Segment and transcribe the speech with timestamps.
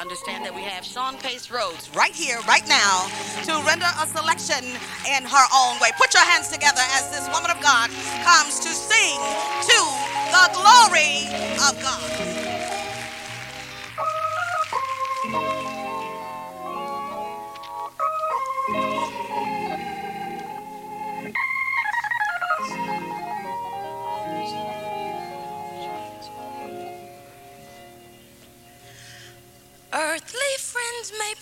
[0.00, 3.06] understand that we have Shun Pace Rhodes right here, right now,
[3.44, 4.64] to render a selection
[5.04, 5.90] in her own way.
[5.98, 7.90] Put your hands together as this woman of God
[8.24, 9.20] comes to sing
[9.68, 9.80] to
[10.32, 11.28] the glory
[11.68, 12.49] of God.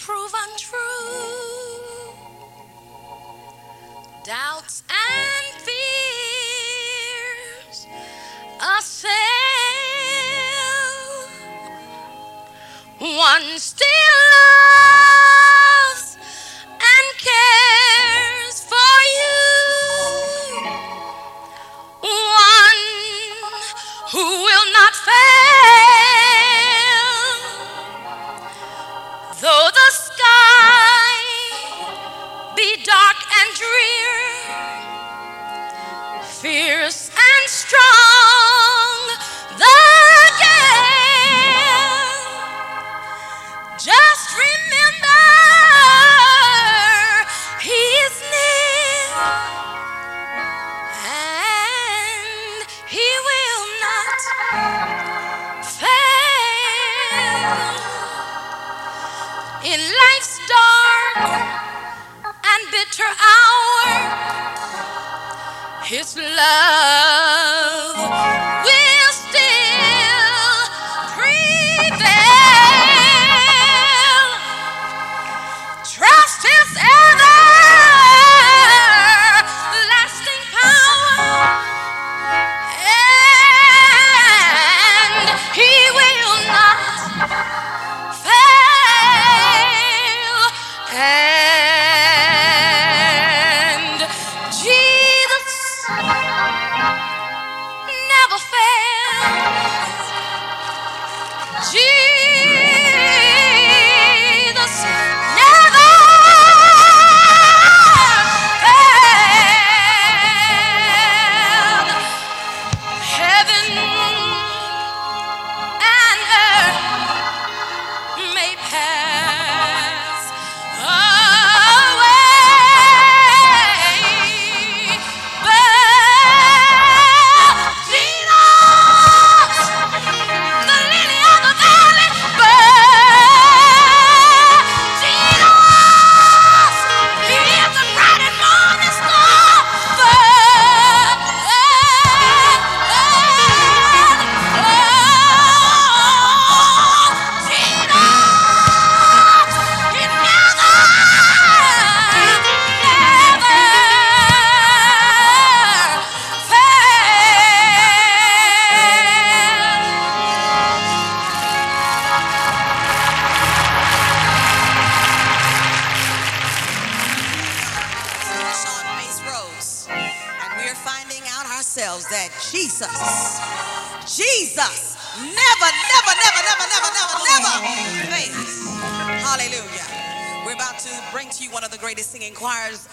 [0.09, 2.17] Prove untrue.
[4.25, 7.79] Doubts and fears
[8.79, 9.13] assail.
[12.99, 15.08] One still loves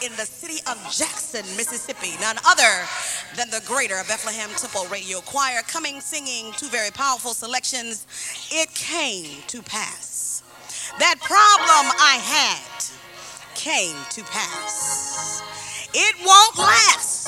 [0.01, 2.13] in the city of Jackson, Mississippi.
[2.21, 2.85] None other
[3.35, 8.05] than the greater Bethlehem Temple Radio Choir coming singing two very powerful selections.
[8.51, 10.43] It came to pass.
[10.99, 12.85] That problem I had
[13.55, 15.41] came to pass.
[15.93, 17.27] It won't last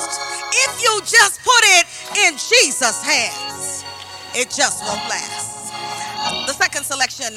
[0.53, 1.85] if you just put it
[2.28, 3.84] in Jesus' hands.
[4.35, 5.73] It just won't last.
[6.47, 7.34] The second selection,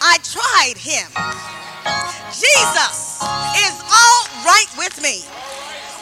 [0.00, 1.63] I tried him.
[2.32, 3.20] Jesus
[3.56, 5.22] is all right with me.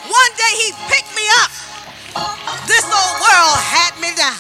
[0.09, 1.51] One day he picked me up.
[2.67, 4.39] This old world had me down.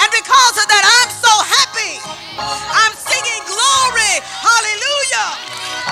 [0.00, 1.96] And because of that, I'm so happy.
[2.36, 4.14] I'm singing glory.
[4.42, 5.28] Hallelujah.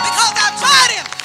[0.05, 1.22] Because I tried him.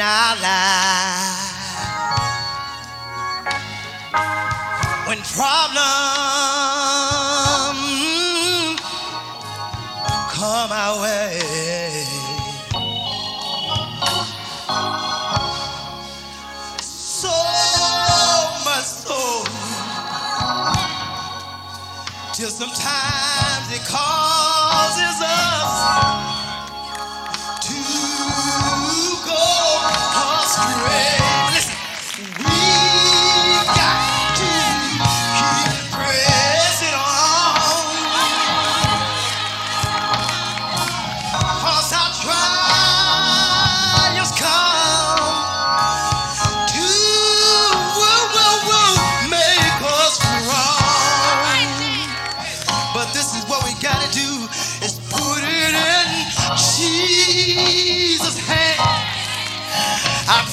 [0.00, 1.60] in our lives.
[5.06, 5.80] When problems
[10.32, 11.40] come our way,
[16.80, 17.28] so
[18.64, 19.44] much so
[22.32, 26.19] till sometimes it causes us.
[30.68, 30.99] strength.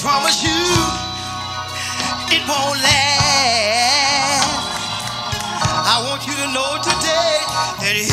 [0.08, 0.60] promise you
[2.34, 4.48] it won't last.
[5.70, 7.36] I want you to know today
[7.82, 8.08] that it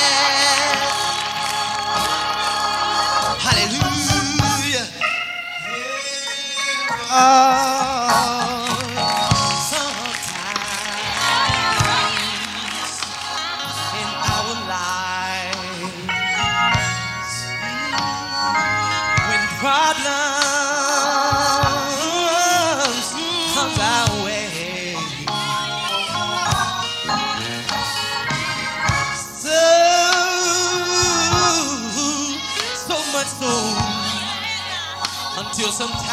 [3.41, 4.85] Hallelujah.
[7.09, 7.50] Uh.
[35.81, 36.10] sometimes.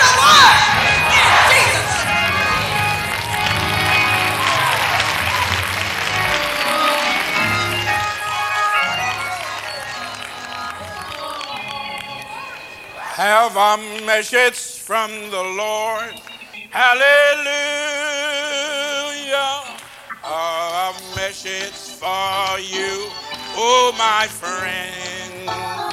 [0.00, 0.58] The word.
[1.10, 1.98] The in Jesus'
[13.16, 13.76] have a
[14.06, 16.14] message from the Lord.
[16.70, 17.08] Hallelujah.
[20.24, 23.10] A message for you,
[23.56, 25.87] oh my friend.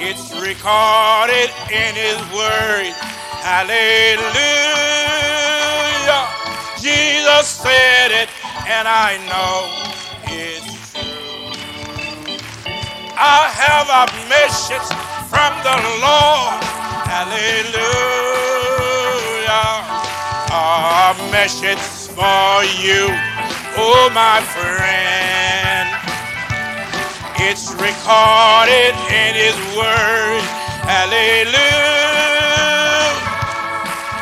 [0.00, 2.94] It's recorded in His Word.
[3.42, 4.28] Hallelujah.
[6.80, 8.28] Jesus said it,
[8.68, 9.66] and I know
[10.30, 11.02] it's true.
[13.18, 14.86] I have a message
[15.26, 16.62] from the Lord.
[17.10, 17.98] Hallelujah.
[20.54, 21.82] A message
[22.14, 23.10] for you,
[23.76, 25.27] oh my friend.
[27.40, 30.42] It's recorded in His Word.
[30.82, 32.08] Hallelujah.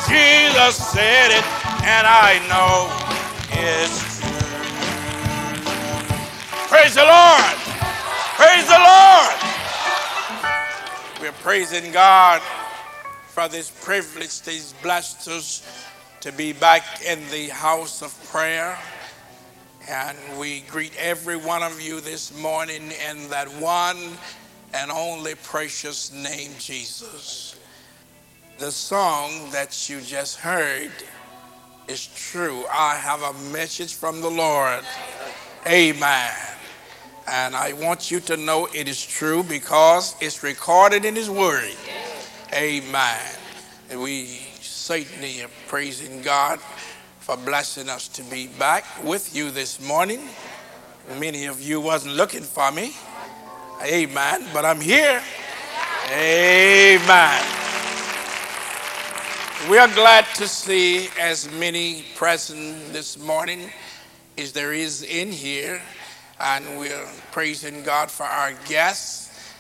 [0.07, 1.45] Jesus said it,
[1.83, 2.93] and I know
[3.51, 4.31] it's true.
[6.69, 7.57] Praise the Lord.
[8.37, 9.37] Praise the Lord.
[11.21, 12.43] We're praising God
[13.29, 15.63] for this privilege that He's blessed us
[16.21, 18.79] to be back in the house of prayer.
[19.89, 23.97] And we greet every one of you this morning in that one
[24.75, 27.55] and only precious name, Jesus.
[28.59, 30.91] The song that you just heard
[31.87, 32.65] is true.
[32.73, 34.83] I have a message from the Lord.
[35.69, 36.35] Amen.
[37.29, 41.77] And I want you to know it is true because it's recorded in His Word.
[42.53, 43.21] Amen.
[43.91, 46.59] And we certainly are praising God
[47.27, 50.21] for blessing us to be back with you this morning.
[51.19, 52.95] Many of you wasn't looking for me.
[53.83, 54.47] Amen.
[54.55, 55.21] But I'm here.
[56.13, 57.45] Amen.
[59.69, 63.73] We are glad to see as many present this morning
[64.39, 65.83] as there is in here.
[66.39, 69.53] And we're praising God for our guests,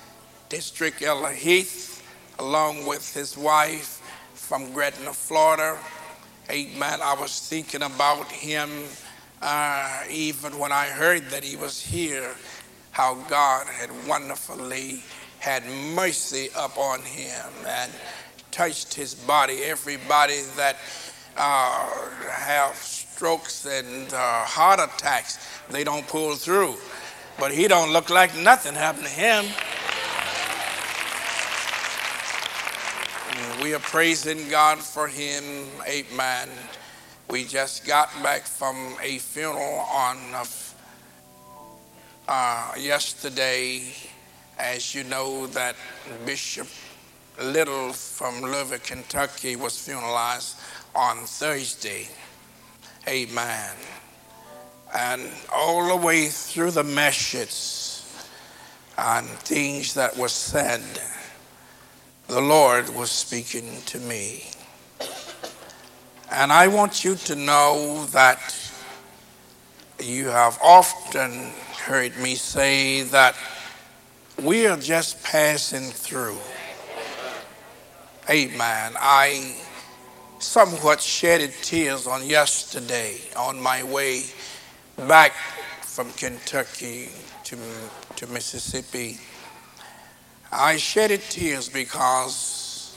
[0.48, 2.00] District Elder Heath,
[2.38, 4.00] along with his wife
[4.34, 5.76] from Gretna, Florida.
[6.48, 7.00] Amen.
[7.02, 8.70] I was thinking about him
[9.42, 12.36] uh, even when I heard that he was here,
[12.92, 15.02] how God had wonderfully
[15.40, 17.90] had mercy upon him and
[18.52, 19.64] touched his body.
[19.64, 20.76] Everybody that
[21.36, 21.88] uh,
[22.30, 26.76] have strokes and uh, heart attacks, they don't pull through.
[27.40, 29.46] But he don't look like nothing happened to him.
[33.62, 35.66] We are praising God for him.
[35.88, 36.48] Amen.
[37.28, 40.18] We just got back from a funeral on
[42.28, 43.92] uh, yesterday.
[44.58, 45.76] As you know, that
[46.24, 46.68] Bishop
[47.42, 50.58] Little from Louisville, Kentucky was funeralized
[50.94, 52.08] on Thursday.
[53.06, 53.74] Amen.
[54.94, 58.26] And all the way through the messages
[58.96, 60.82] and things that were said,
[62.28, 64.44] the Lord was speaking to me.
[66.30, 68.54] And I want you to know that
[70.00, 71.52] you have often
[71.84, 73.36] heard me say that
[74.42, 76.36] we are just passing through.
[78.28, 78.92] Amen.
[78.98, 79.56] I
[80.40, 84.24] somewhat shedded tears on yesterday on my way
[84.96, 85.32] back
[85.82, 87.08] from Kentucky
[87.44, 87.56] to,
[88.16, 89.18] to Mississippi.
[90.52, 92.96] I shedded tears because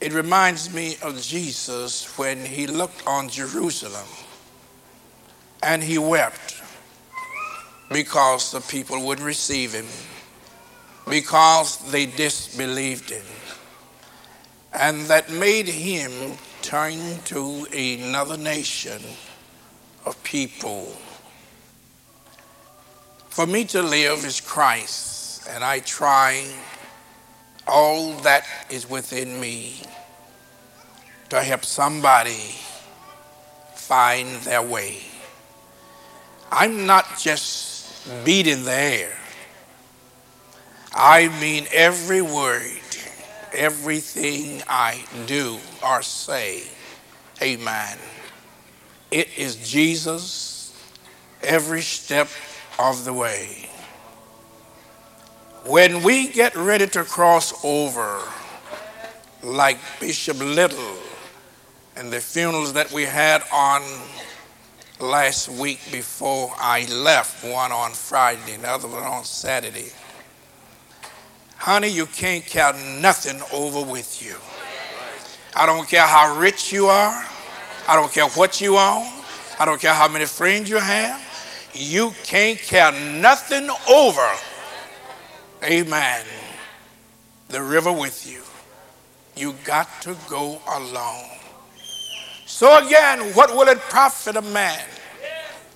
[0.00, 4.06] it reminds me of Jesus when he looked on Jerusalem
[5.62, 6.60] and he wept
[7.90, 9.86] because the people wouldn't receive him,
[11.08, 13.24] because they disbelieved him.
[14.72, 19.00] And that made him turn to another nation
[20.04, 20.96] of people.
[23.28, 25.15] For me to live is Christ,
[25.50, 26.46] and I try
[27.66, 29.82] all that is within me
[31.30, 32.54] to help somebody
[33.74, 35.00] find their way.
[36.50, 39.16] I'm not just beating the air.
[40.94, 42.80] I mean every word,
[43.52, 46.64] everything I do or say.
[47.42, 47.98] Amen.
[49.10, 50.74] It is Jesus
[51.42, 52.28] every step
[52.78, 53.65] of the way.
[55.66, 58.20] When we get ready to cross over,
[59.42, 60.96] like Bishop Little
[61.96, 63.82] and the funerals that we had on
[65.00, 69.90] last week before I left, one on Friday and the one on Saturday.
[71.56, 74.36] Honey, you can't carry nothing over with you.
[75.56, 77.24] I don't care how rich you are.
[77.88, 79.04] I don't care what you own.
[79.58, 81.20] I don't care how many friends you have.
[81.74, 84.30] You can't carry nothing over.
[85.66, 86.24] Amen.
[87.48, 88.42] The river with you.
[89.36, 91.38] You got to go alone.
[92.46, 94.84] So again, what will it profit a man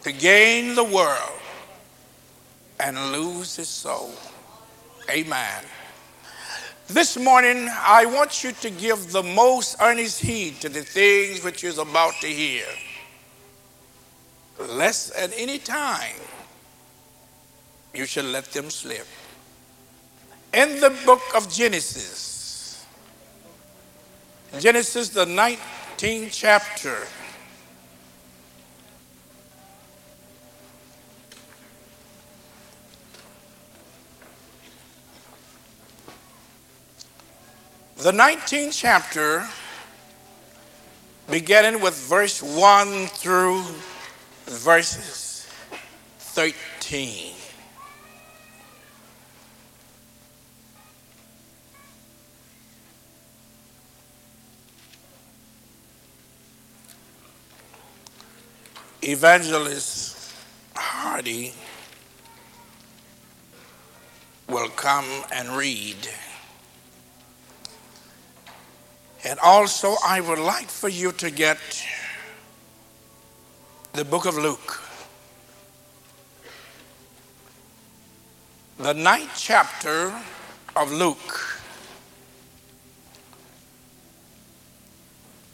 [0.05, 1.41] to gain the world
[2.79, 4.13] and lose his soul?
[5.11, 5.65] Amen.
[6.87, 11.65] This morning, I want you to give the most earnest heed to the things which
[11.65, 12.65] you're about to hear.
[14.59, 16.17] Lest at any time
[17.93, 19.07] you should let them slip.
[20.53, 22.85] In the book of Genesis,
[24.59, 27.07] Genesis, the 19th chapter,
[38.01, 39.47] The 19th chapter,
[41.31, 43.63] beginning with verse 1 through
[44.47, 45.47] verses
[46.19, 47.40] 13.
[59.03, 60.35] Evangelist
[60.77, 61.55] Hardy
[64.47, 65.97] will come and read.
[69.25, 71.59] And also, I would like for you to get
[73.93, 74.83] the book of Luke,
[78.79, 80.15] the ninth chapter
[80.77, 81.59] of Luke,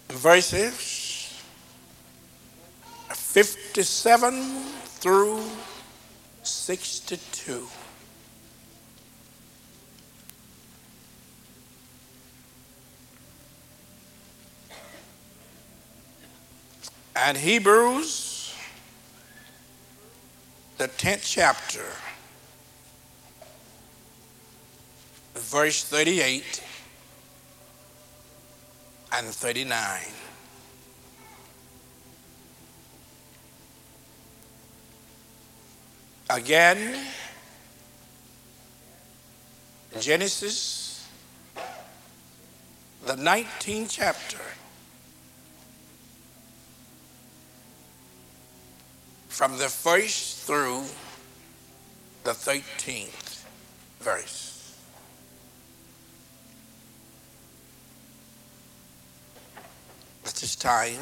[0.09, 0.96] verses
[3.37, 4.63] 57
[4.99, 5.43] through
[6.43, 7.69] 62.
[17.15, 18.55] And Hebrews,
[20.79, 21.85] the 10th chapter,
[25.35, 26.63] verse 38
[29.13, 30.26] and 39.
[36.29, 37.07] Again,
[40.01, 41.07] Genesis,
[43.07, 44.43] the 19th chapter,
[49.29, 50.83] from the first through
[52.25, 53.45] the 13th
[54.01, 54.77] verse.
[60.25, 60.99] At this time,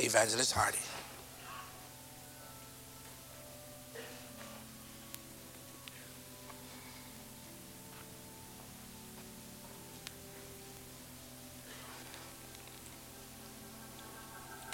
[0.00, 0.78] Evangelist Hardy.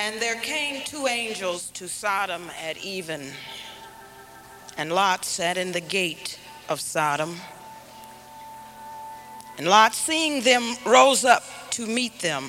[0.00, 3.32] And there came two angels to Sodom at even,
[4.78, 6.38] and Lot sat in the gate
[6.70, 7.36] of Sodom.
[9.58, 12.48] And Lot, seeing them, rose up to meet them,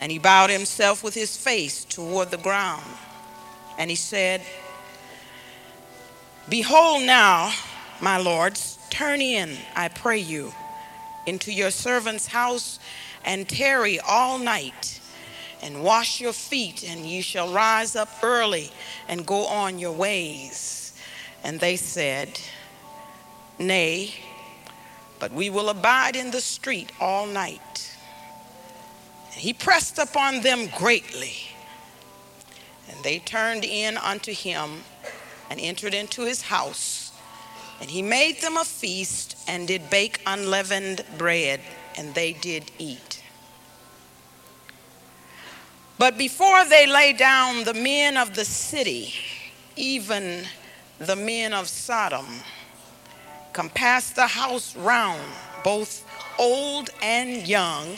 [0.00, 2.82] and he bowed himself with his face toward the ground.
[3.78, 4.42] And he said,
[6.48, 7.52] Behold now,
[8.00, 10.52] my lords, turn in, I pray you,
[11.26, 12.80] into your servant's house
[13.24, 14.97] and tarry all night
[15.62, 18.70] and wash your feet, and ye shall rise up early
[19.08, 20.92] and go on your ways.
[21.42, 22.40] And they said,
[23.58, 24.14] Nay,
[25.18, 27.96] but we will abide in the street all night.
[29.32, 31.34] And he pressed upon them greatly.
[32.88, 34.82] And they turned in unto him
[35.50, 37.12] and entered into his house.
[37.80, 41.60] And he made them a feast and did bake unleavened bread,
[41.96, 43.17] and they did eat.
[45.98, 49.14] But before they lay down, the men of the city,
[49.74, 50.44] even
[51.00, 52.26] the men of Sodom,
[53.52, 55.20] compassed the house round,
[55.64, 56.06] both
[56.38, 57.96] old and young,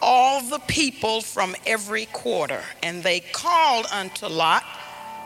[0.00, 2.62] all the people from every quarter.
[2.84, 4.62] And they called unto Lot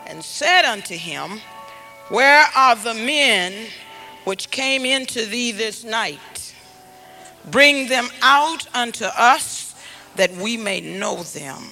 [0.07, 1.41] and said unto him,
[2.09, 3.67] Where are the men
[4.23, 6.55] which came into thee this night?
[7.45, 9.60] Bring them out unto us
[10.15, 11.63] that we may know them.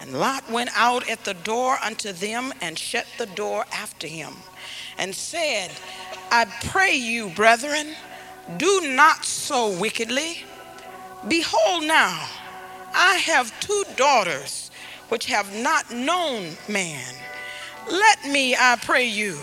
[0.00, 4.34] And Lot went out at the door unto them and shut the door after him
[4.96, 5.70] and said,
[6.30, 7.94] I pray you, brethren,
[8.56, 10.44] do not so wickedly.
[11.26, 12.28] Behold, now,
[12.94, 14.70] I have two daughters
[15.08, 17.14] which have not known man.
[17.90, 19.38] Let me, I pray you,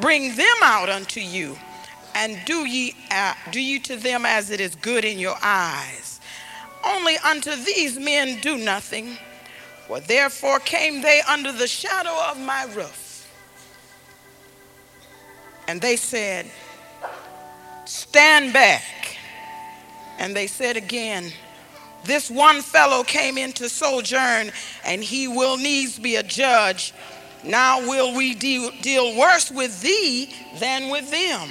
[0.00, 1.56] bring them out unto you,
[2.14, 6.15] and do ye, uh, do ye to them as it is good in your eyes.
[6.86, 9.18] Only unto these men do nothing,
[9.88, 13.28] for therefore came they under the shadow of my roof.
[15.68, 16.46] And they said,
[17.86, 18.82] Stand back.
[20.18, 21.32] And they said again,
[22.04, 24.52] This one fellow came in to sojourn,
[24.84, 26.94] and he will needs be a judge.
[27.44, 31.50] Now will we deal, deal worse with thee than with them.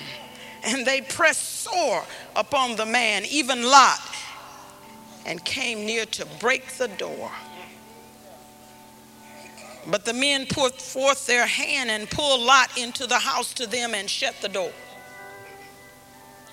[0.64, 2.04] And they pressed sore
[2.36, 4.00] upon the man, even Lot,
[5.26, 7.32] and came near to break the door.
[9.88, 13.94] But the men put forth their hand and pulled Lot into the house to them
[13.94, 14.72] and shut the door.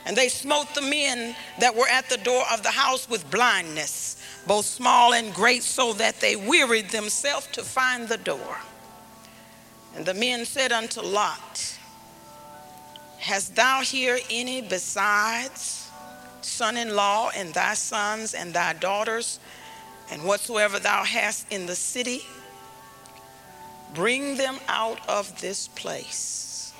[0.05, 4.21] And they smote the men that were at the door of the house with blindness,
[4.47, 8.57] both small and great, so that they wearied themselves to find the door.
[9.95, 11.79] And the men said unto Lot,
[13.19, 15.82] Hast thou here any besides
[16.45, 19.39] son in law and thy sons and thy daughters,
[20.11, 22.25] and whatsoever thou hast in the city?
[23.95, 26.73] Bring them out of this place.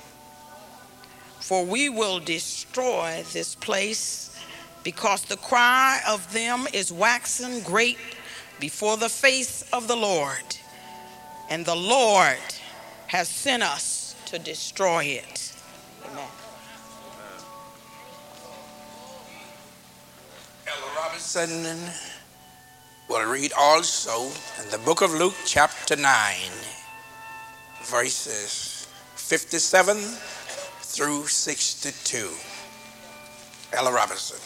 [1.39, 4.35] For we will destroy this place,
[4.83, 7.97] because the cry of them is waxen great
[8.59, 10.57] before the face of the Lord.
[11.49, 12.37] And the Lord
[13.07, 15.52] has sent us to destroy it.
[20.75, 21.77] Ella Robinson
[23.07, 24.31] will read also
[24.63, 26.05] in the book of Luke, chapter 9,
[27.83, 29.97] verses 57
[30.81, 32.29] through 62.
[33.73, 34.39] Ella Robinson.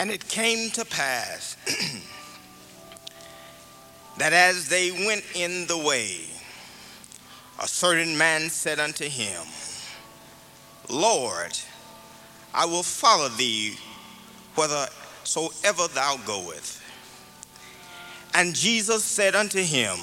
[0.00, 1.56] And it came to pass
[4.18, 6.20] that as they went in the way,
[7.60, 9.42] a certain man said unto him,
[10.88, 11.58] Lord,
[12.52, 13.76] I will follow thee
[14.54, 16.80] whithersoever thou goest.
[18.34, 19.96] And Jesus said unto him,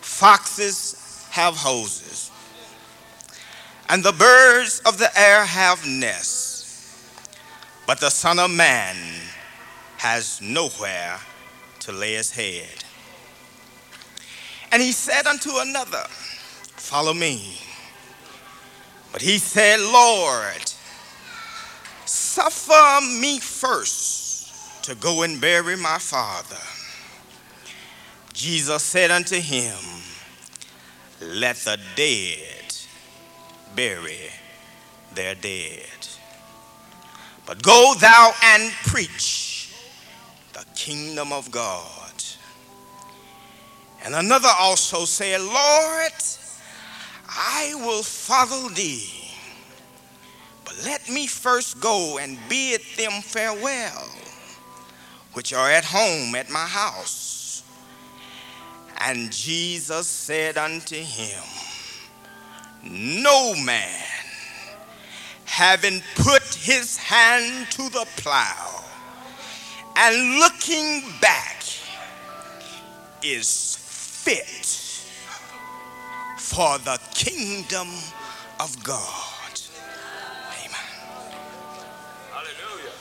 [0.00, 2.30] Foxes have houses,
[3.88, 6.50] and the birds of the air have nests
[7.90, 8.94] but the Son of Man
[9.96, 11.18] has nowhere
[11.80, 12.84] to lay his head.
[14.72, 16.04] And he said unto another,
[16.76, 17.58] Follow me.
[19.12, 20.72] But he said, Lord,
[22.04, 26.56] suffer me first to go and bury my father.
[28.32, 29.76] Jesus said unto him,
[31.20, 32.74] Let the dead
[33.74, 34.30] bury
[35.14, 36.08] their dead.
[37.46, 39.49] But go thou and preach
[40.80, 42.10] kingdom of God.
[44.02, 46.12] And another also said, Lord,
[47.28, 49.30] I will follow thee.
[50.64, 54.08] But let me first go and bid them farewell,
[55.34, 57.62] which are at home at my house.
[59.02, 61.42] And Jesus said unto him,
[62.82, 64.06] No man
[65.44, 68.79] having put his hand to the plow
[70.02, 71.62] and looking back
[73.22, 75.04] is fit
[76.38, 77.88] for the kingdom
[78.58, 79.60] of God.
[80.58, 80.74] Amen.
[82.32, 82.92] Hallelujah.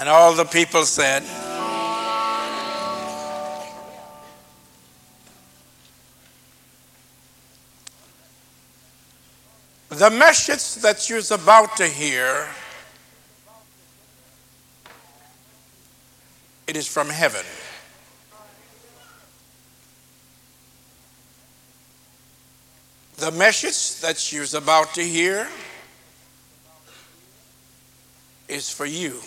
[0.00, 1.22] And all the people said,
[10.00, 12.48] The message that you're about to hear,
[16.66, 17.44] it is from heaven.
[23.18, 25.46] The message that you're about to hear
[28.48, 29.20] is for you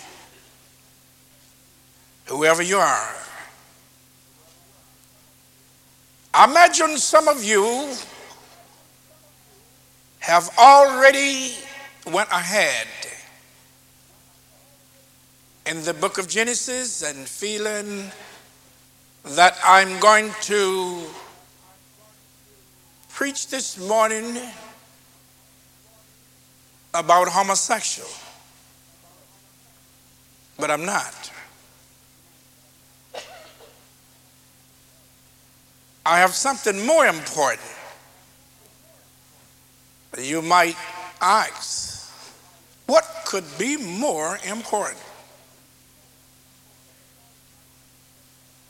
[2.25, 3.15] whoever you are.
[6.43, 7.93] Imagine some of you
[10.23, 11.53] have already
[12.07, 12.87] went ahead
[15.65, 18.09] in the book of Genesis and feeling
[19.25, 21.03] that I'm going to
[23.09, 24.37] preach this morning
[26.93, 28.09] about homosexual.
[30.57, 31.31] But I'm not.
[36.05, 37.59] I have something more important.
[40.19, 40.75] You might
[41.21, 42.11] ask,
[42.85, 45.01] what could be more important?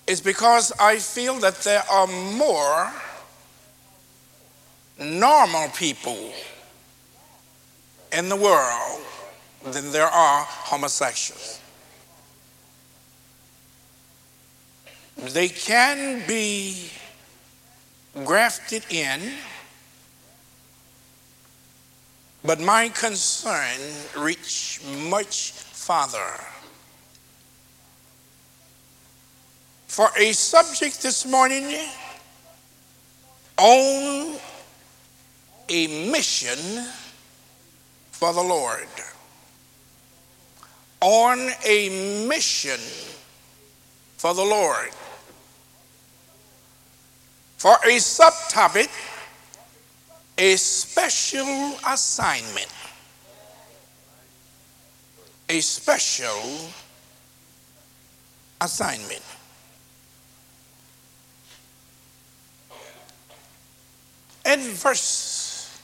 [0.07, 2.91] It's because I feel that there are more
[4.99, 6.31] normal people
[8.11, 9.01] in the world
[9.65, 11.59] than there are homosexuals.
[15.17, 16.89] They can be
[18.25, 19.21] grafted in,
[22.43, 23.79] but my concern
[24.17, 26.39] reach much farther.
[29.87, 31.77] For a subject this morning
[33.57, 34.37] on
[35.69, 36.85] a mission
[38.11, 38.87] for the Lord.
[41.01, 42.79] On a mission
[44.17, 44.89] for the Lord
[47.63, 48.89] for a subtopic,
[50.37, 52.71] a special assignment.
[55.49, 56.69] A special
[58.59, 59.21] assignment.
[64.45, 65.79] In verse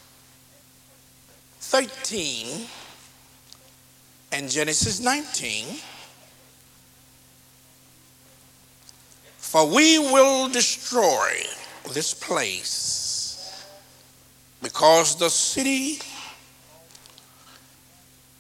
[1.60, 2.66] 13
[4.32, 5.66] and Genesis 19,
[9.38, 11.44] for we will destroy
[11.94, 12.99] this place
[14.62, 16.00] because the city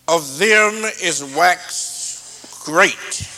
[0.07, 3.29] of them is waxed great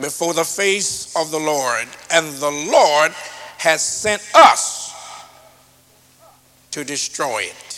[0.00, 3.12] before the face of the Lord, and the Lord
[3.58, 4.92] has sent us
[6.72, 7.72] to destroy it.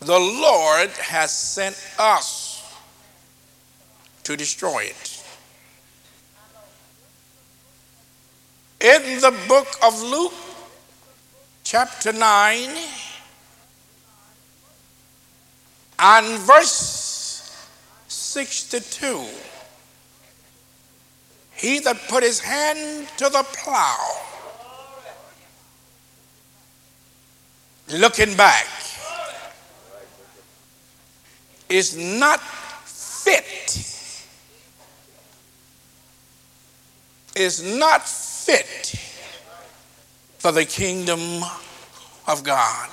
[0.00, 2.62] The Lord has sent us
[4.24, 5.15] to destroy it.
[8.86, 10.32] In the book of Luke,
[11.64, 12.68] chapter 9,
[15.98, 17.66] and verse
[18.06, 19.26] 62,
[21.56, 23.96] he that put his hand to the plow,
[27.88, 28.68] looking back,
[31.68, 33.68] is not fit,
[37.34, 38.35] is not fit
[40.38, 41.42] for the kingdom
[42.26, 42.90] of God.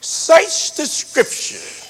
[0.00, 1.86] Search the scripture,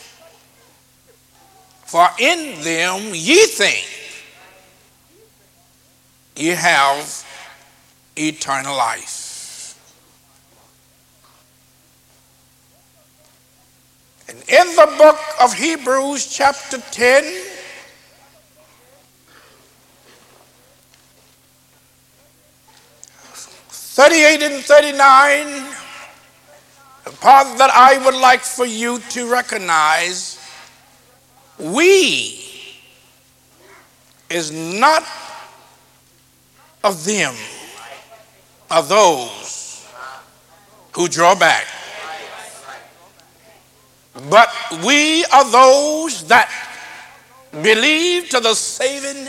[1.86, 3.86] for in them ye think
[6.36, 7.24] ye have
[8.16, 9.16] eternal life.
[14.28, 17.49] And in the book of Hebrews, chapter 10,
[24.00, 25.46] 38 and 39,
[27.04, 30.40] the part that I would like for you to recognize,
[31.58, 32.42] we
[34.30, 35.02] is not
[36.82, 37.34] of them,
[38.70, 39.86] of those
[40.92, 41.66] who draw back.
[44.30, 44.48] But
[44.82, 46.48] we are those that
[47.52, 49.28] believe to the saving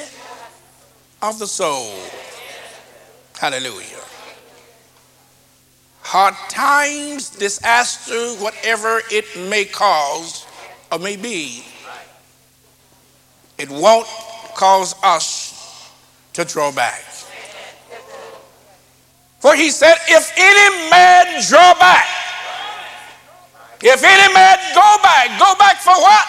[1.22, 1.94] of the soul.
[3.38, 4.11] Hallelujah.
[6.12, 10.46] Hard times, disaster, whatever it may cause
[10.92, 11.64] or may be,
[13.58, 14.06] it won't
[14.54, 15.90] cause us
[16.34, 17.00] to draw back.
[19.40, 22.06] For he said, if any man draw back,
[23.80, 26.28] if any man go back, go back for what?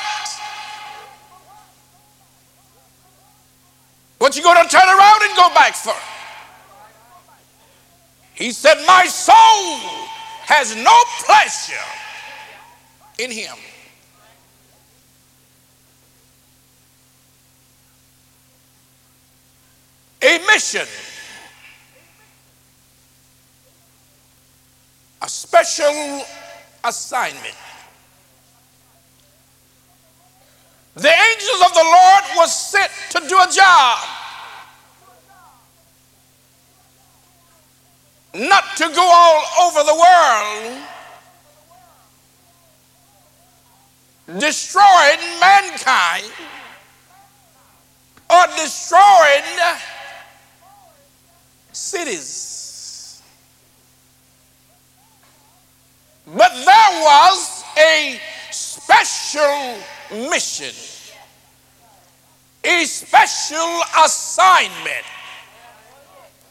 [4.18, 6.22] What you to turn around and go back for?
[8.35, 9.78] He said, My soul
[10.45, 11.74] has no pleasure
[13.18, 13.57] in him.
[20.22, 20.87] A mission,
[25.20, 26.24] a special
[26.85, 27.57] assignment.
[30.95, 34.22] The angels of the Lord was sent to do a job.
[38.35, 40.83] Not to go all over the world
[44.39, 46.33] destroying mankind
[48.30, 49.43] or destroying
[51.72, 53.22] cities.
[56.26, 58.20] But there was a
[58.51, 59.76] special
[60.30, 60.74] mission,
[62.64, 65.05] a special assignment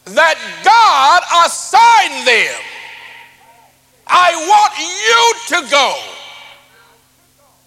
[0.06, 2.62] that God assigned them.
[4.08, 6.00] I want you to go.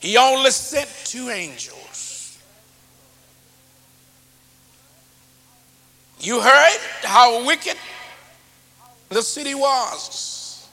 [0.00, 2.38] He only sent two angels.
[6.20, 7.76] You heard how wicked
[9.08, 10.68] the city was.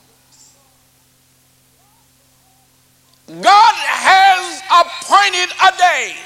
[3.28, 6.16] God has appointed a day.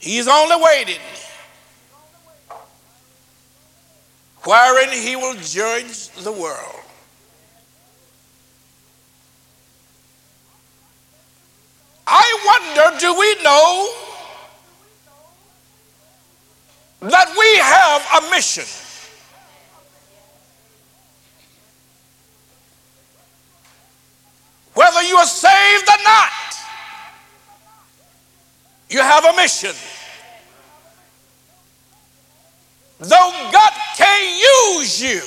[0.00, 1.00] He's only waiting
[4.44, 6.80] wherein he will judge the world.
[12.06, 13.94] I wonder do we know
[17.00, 18.64] that we have a mission?
[24.74, 26.32] Whether you are saved or not,
[28.88, 29.74] you have a mission.
[32.98, 33.61] Though God
[35.02, 35.20] you,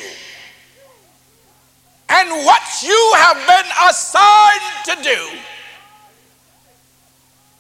[2.09, 5.29] and what you have been assigned to do,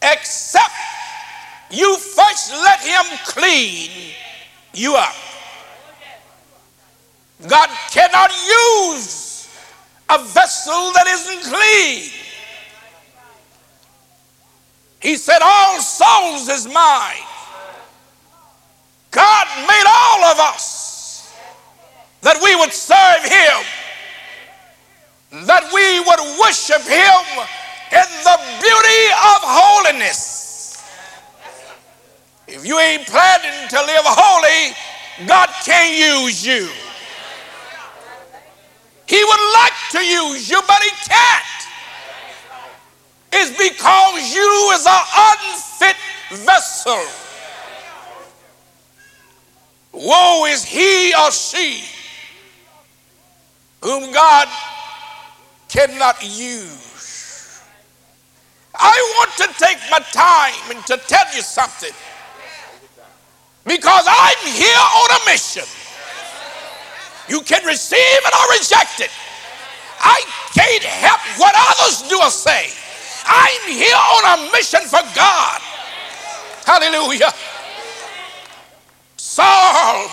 [0.01, 0.73] except
[1.69, 4.13] you first let Him clean
[4.73, 5.15] you up.
[7.47, 9.49] God cannot use
[10.09, 12.11] a vessel that isn't clean.
[15.01, 17.23] He said, All souls is mine.
[19.11, 20.84] God made all of us
[22.25, 23.61] that we would serve Him,
[25.45, 27.21] that we would worship Him
[27.93, 30.81] in the beauty of holiness.
[32.47, 34.73] If you ain't planning to live holy,
[35.27, 36.67] God can't use you.
[39.05, 41.45] He would like to use you, but He can't.
[43.33, 45.97] It's because you is an unfit
[46.43, 47.05] vessel.
[49.93, 51.94] Woe is he or she
[53.85, 54.47] whom God
[55.69, 57.61] cannot use.
[58.73, 61.93] I want to take my time and to tell you something
[63.63, 65.69] because I'm here on a mission.
[67.29, 69.11] You can receive it or reject it.
[69.99, 70.19] I
[70.53, 72.73] can't help what others do or say.
[73.25, 75.61] I'm here on a mission for God.
[76.65, 77.31] Hallelujah.
[79.17, 80.09] Saul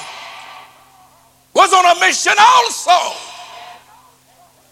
[1.54, 3.31] was on a mission also,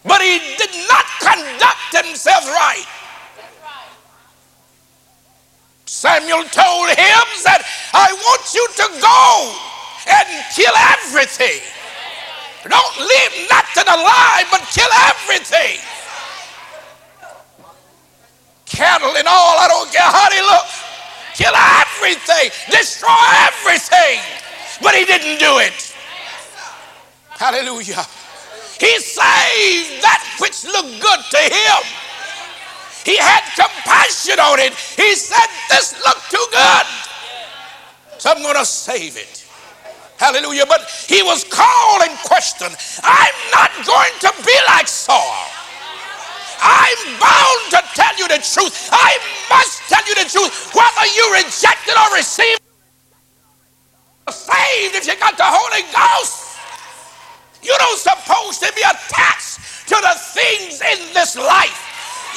[0.05, 2.86] but he did not conduct himself right.
[5.86, 9.20] Samuel told him that I want you to go
[10.07, 11.61] and kill everything.
[12.62, 15.82] Don't leave nothing alive, but kill everything.
[18.66, 20.68] Cattle and all, I don't care how they look.
[21.34, 24.20] Kill everything, destroy everything.
[24.80, 25.94] But he didn't do it.
[27.30, 28.07] Hallelujah.
[28.81, 31.81] He saved that which looked good to him.
[33.05, 34.72] He had compassion on it.
[34.72, 36.87] He said, This looked too good.
[38.16, 39.45] So I'm going to save it.
[40.16, 40.64] Hallelujah.
[40.66, 42.76] But he was called and questioned.
[43.05, 45.47] I'm not going to be like Saul.
[46.61, 48.89] I'm bound to tell you the truth.
[48.93, 49.16] I
[49.49, 50.72] must tell you the truth.
[50.74, 56.39] Whether you reject it or receive it, saved if you got the Holy Ghost.
[57.68, 61.86] Don't supposed to be attached to the things in this life.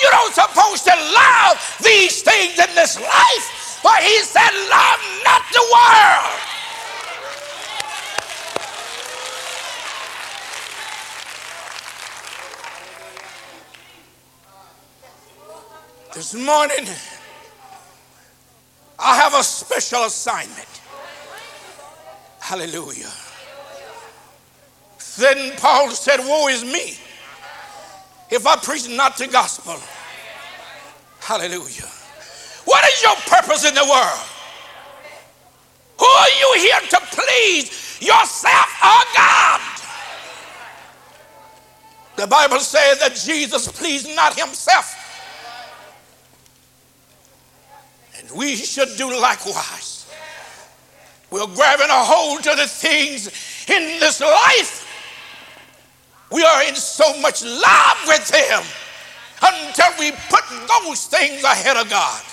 [0.02, 3.80] You don't supposed to love these things in this life.
[3.84, 6.40] But he said, love not the world.
[16.14, 16.88] This morning,
[19.00, 20.82] I have a special assignment.
[22.40, 23.12] Hallelujah.
[25.18, 26.98] Then Paul said, Woe is me
[28.30, 29.80] if I preach not the gospel.
[31.20, 31.90] Hallelujah.
[32.66, 34.30] What is your purpose in the world?
[36.00, 39.62] Who are you here to please, yourself or God?
[42.16, 45.00] The Bible says that Jesus pleased not himself.
[48.18, 50.12] And we should do likewise.
[51.30, 53.28] We're grabbing a hold to the things
[53.68, 54.83] in this life.
[56.34, 58.66] We are in so much love with Him
[59.38, 62.24] until we put those things ahead of God.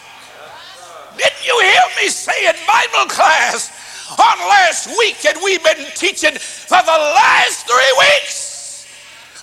[1.18, 3.68] Didn't you hear me say in Bible class
[4.08, 5.20] on last week?
[5.44, 8.88] We've been teaching for the last three weeks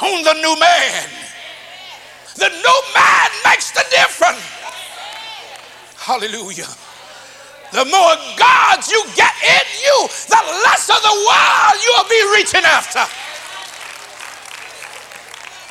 [0.02, 1.06] on the new man.
[2.36, 4.42] The new man makes the difference.
[5.98, 6.74] Hallelujah.
[7.74, 12.66] The more gods you get in you, the less of the world you'll be reaching
[12.66, 13.06] after.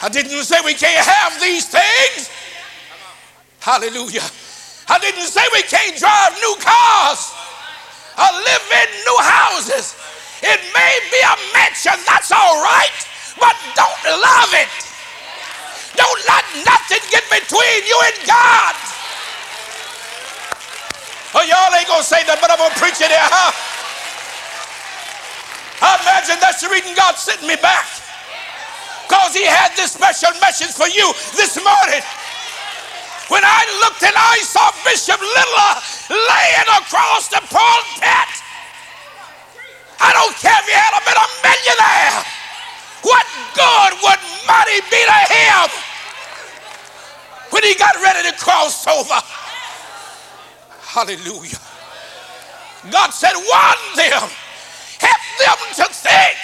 [0.03, 2.31] I didn't say we can't have these things.
[3.61, 4.25] Hallelujah.
[4.89, 7.33] I didn't say we can't drive new cars
[8.15, 9.97] or live in new houses.
[10.45, 12.95] It may be a mansion, that's all right,
[13.41, 14.71] but don't love it.
[15.97, 18.75] Don't let nothing get between you and God.
[21.35, 23.53] Oh, y'all ain't gonna say that, but I'm gonna preach it here, huh?
[25.83, 28.06] I imagine that's the reason God sent me back.
[29.07, 32.03] Because he had this special message for you this morning.
[33.31, 35.71] When I looked and I saw Bishop Little
[36.11, 38.31] laying across the pulpit,
[39.99, 42.23] I don't care if he had been a millionaire.
[43.03, 45.71] What good would money be to him
[47.51, 49.23] when he got ready to cross over?
[50.83, 51.59] Hallelujah.
[52.91, 54.31] God said, warn them,
[55.03, 56.39] help them to think,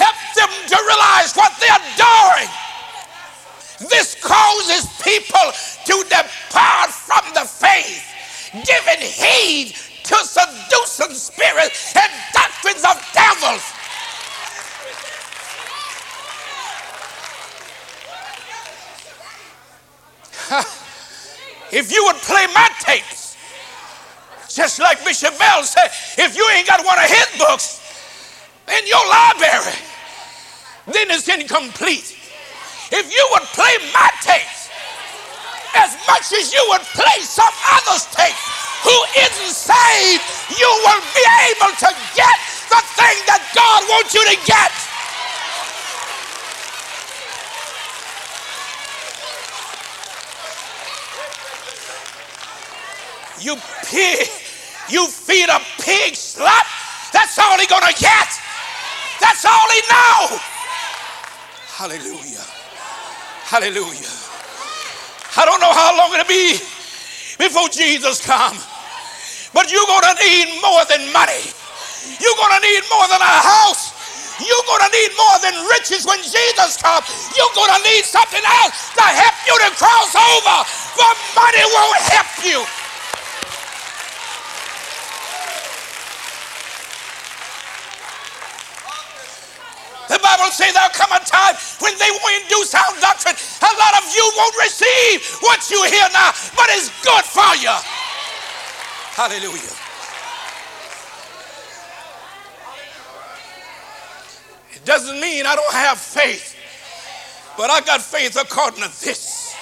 [0.00, 2.48] help them to realize what they're doing.
[3.88, 5.52] This causes people
[5.86, 8.04] to depart from the faith,
[8.52, 13.64] giving heed to seducing spirits and doctrines of devils.
[21.72, 23.36] if you would play my tapes,
[24.48, 25.88] just like Bishop Bell said,
[26.18, 27.80] if you ain't got one of his books
[28.68, 29.89] in your library,
[30.86, 32.16] then it's incomplete.
[32.92, 34.70] If you would play my tapes
[35.76, 38.42] as much as you would play some other's tapes
[38.82, 40.22] who isn't saved,
[40.58, 42.36] you will be able to get
[42.70, 44.72] the thing that God wants you to get.
[53.40, 53.56] You
[53.86, 54.28] pig,
[54.88, 56.66] you feed a pig slut,
[57.12, 58.28] that's all he gonna get.
[59.20, 60.49] That's all he know.
[61.80, 62.44] Hallelujah.
[63.48, 64.12] Hallelujah.
[65.32, 66.60] I don't know how long it'll be
[67.40, 68.60] before Jesus comes,
[69.56, 71.40] But you're gonna need more than money.
[72.20, 73.96] You're gonna need more than a house.
[74.44, 77.08] You're gonna need more than riches when Jesus comes.
[77.32, 80.56] You're gonna need something else to help you to cross over.
[81.00, 82.60] But money won't help you.
[90.10, 93.36] The Bible says there'll come a time when they won't do sound doctrine.
[93.62, 97.70] A lot of you won't receive what you hear now, but it's good for you.
[99.14, 99.70] Hallelujah.
[104.74, 106.56] It doesn't mean I don't have faith,
[107.56, 109.54] but I got faith according to this.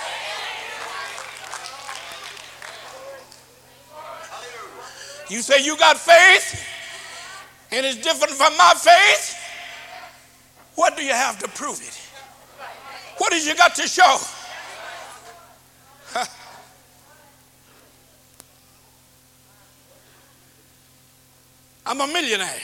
[5.28, 6.64] You say you got faith,
[7.70, 9.34] and it's different from my faith.
[10.79, 12.01] What do you have to prove it?
[13.16, 14.16] What has you got to show?
[21.85, 22.62] I'm a millionaire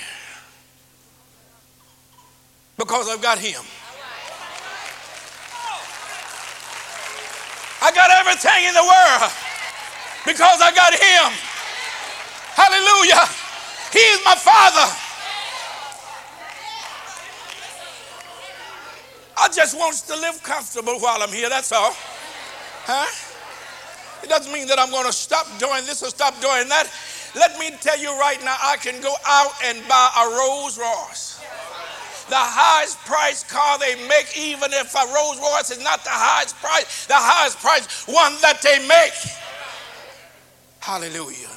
[2.79, 3.61] because I've got him.
[7.83, 9.33] I got everything in the world
[10.25, 11.33] because I got him.
[12.55, 13.27] Hallelujah.
[13.91, 14.87] He is my father.
[19.37, 21.95] I just want to live comfortable while I'm here, that's all.
[22.87, 23.07] Huh?
[24.23, 26.89] It doesn't mean that I'm going to stop doing this or stop doing that.
[27.35, 31.41] Let me tell you right now, I can go out and buy a Rolls Royce.
[32.31, 36.57] The highest price car they make, even if a Rolls Royce is not the highest
[36.57, 39.13] price, the highest price one that they make.
[40.81, 41.53] Hallelujah.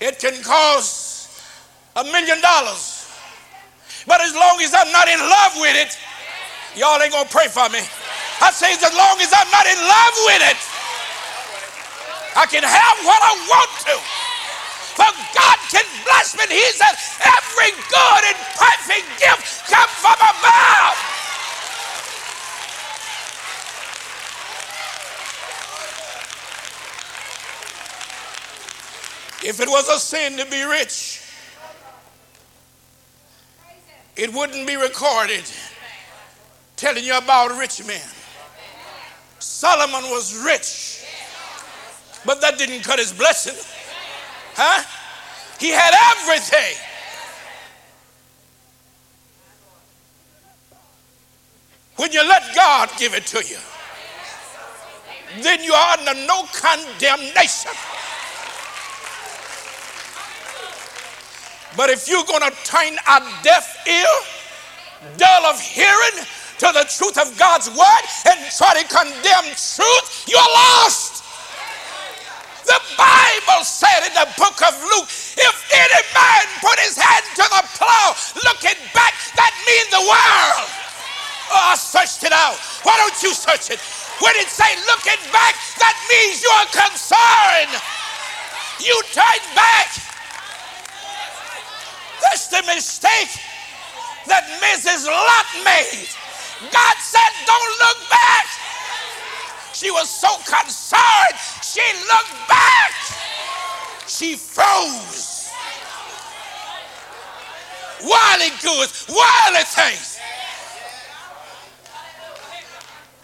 [0.00, 1.42] It can cost
[1.94, 3.10] a million dollars.
[4.06, 5.98] But as long as I'm not in love with it,
[6.76, 7.80] y'all ain't gonna pray for me.
[8.40, 10.60] I say, as long as I'm not in love with it,
[12.36, 13.96] I can have what I want to.
[14.92, 16.44] For God can bless me.
[16.54, 16.92] He said,
[17.24, 20.96] every good and perfect gift comes from above.
[29.42, 31.22] If it was a sin to be rich,
[34.16, 35.44] it wouldn't be recorded
[36.76, 38.00] telling you about rich men.
[39.38, 41.04] Solomon was rich,
[42.24, 43.56] but that didn't cut his blessing.
[44.54, 44.82] Huh?
[45.58, 46.76] He had everything.
[51.96, 53.56] When you let God give it to you,
[55.42, 57.72] then you are under no condemnation.
[61.76, 66.24] But if you're going to turn a deaf ear, dull of hearing
[66.58, 71.22] to the truth of God's word and try to condemn truth, you're lost.
[72.64, 75.06] The Bible said in the book of Luke,
[75.38, 80.68] if any man put his hand to the plow looking back, that means the world.
[81.54, 82.58] Oh, I searched it out.
[82.82, 83.78] Why don't you search it?
[84.18, 87.70] When it say looking back, that means you're concerned.
[88.82, 89.94] You turn back.
[92.20, 93.30] That's the mistake
[94.26, 95.06] that Mrs.
[95.06, 96.25] Lot made.
[96.72, 98.46] God said, don't look back.
[99.72, 102.92] She was so concerned, she looked back.
[104.06, 105.50] She froze.
[108.02, 110.18] Wildly goods, wildly things.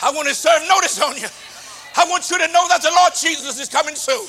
[0.02, 1.28] I want to serve notice on you.
[1.96, 4.26] I want you to know that the Lord Jesus is coming soon.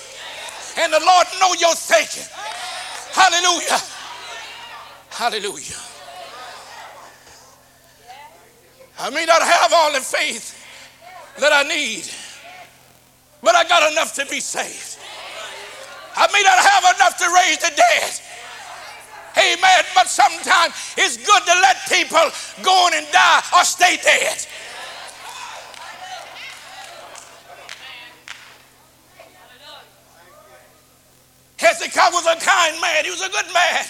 [0.78, 2.28] And the Lord know your thinking.
[3.12, 3.80] Hallelujah.
[5.10, 5.93] Hallelujah.
[9.00, 10.60] I may not have all the faith
[11.39, 12.10] that I need,
[13.41, 15.00] but I got enough to be saved.
[16.16, 18.12] I may not have enough to raise the dead.
[19.36, 19.84] Amen.
[19.96, 22.30] But sometimes it's good to let people
[22.62, 24.46] go on and die or stay dead.
[31.58, 33.86] Hezekiah was a kind man, he was a good man.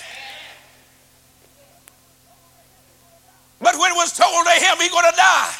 [3.64, 5.54] But when it was told to him he's going to die,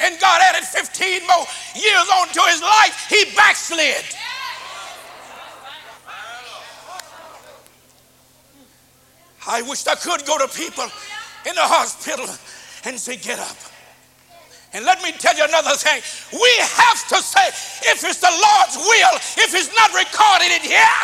[0.00, 4.04] and God added 15 more years onto his life, he backslid.
[9.46, 10.84] I wish I could go to people
[11.46, 12.26] in the hospital
[12.84, 13.56] and say, Get up.
[14.74, 16.02] And let me tell you another thing.
[16.30, 17.48] We have to say,
[17.88, 21.00] if it's the Lord's will, if it's not recorded in here,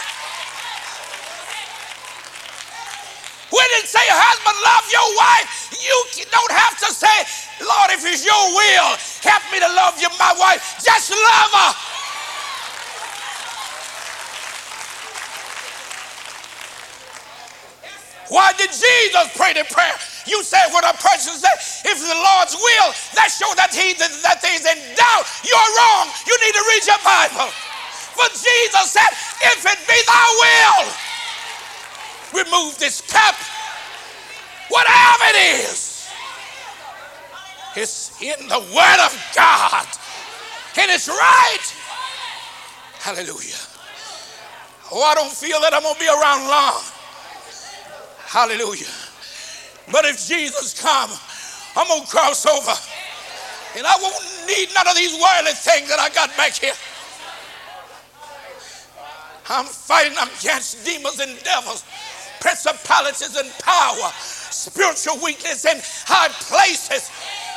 [3.55, 5.47] when it say husband love your wife,
[5.79, 7.23] you don't have to say,
[7.63, 8.91] Lord, if it's your will,
[9.23, 10.83] help me to love you, my wife.
[10.83, 11.73] Just love her.
[18.35, 19.95] Why did Jesus pray the prayer?
[20.27, 21.55] You said what a person said,
[21.87, 25.25] if the Lord's will, that shows that he that he's in doubt.
[25.45, 26.11] You're wrong.
[26.27, 27.53] You need to read your Bible.
[28.17, 29.11] For Jesus said,
[29.55, 31.04] if it be thy will,
[32.35, 33.35] remove this cup.
[34.69, 36.09] Whatever it is.
[37.77, 39.87] It's in the word of God.
[40.79, 41.65] And it's right.
[43.01, 43.61] Hallelujah.
[44.93, 46.83] Oh, I don't feel that I'm gonna be around long.
[48.27, 48.91] Hallelujah.
[49.93, 51.11] But if Jesus come,
[51.77, 52.75] I'm gonna cross over.
[53.77, 56.75] And I won't need none of these worldly things that I got back here.
[59.49, 61.85] I'm fighting against demons and devils,
[62.41, 64.11] principalities and power,
[64.51, 67.11] spiritual weakness in high places.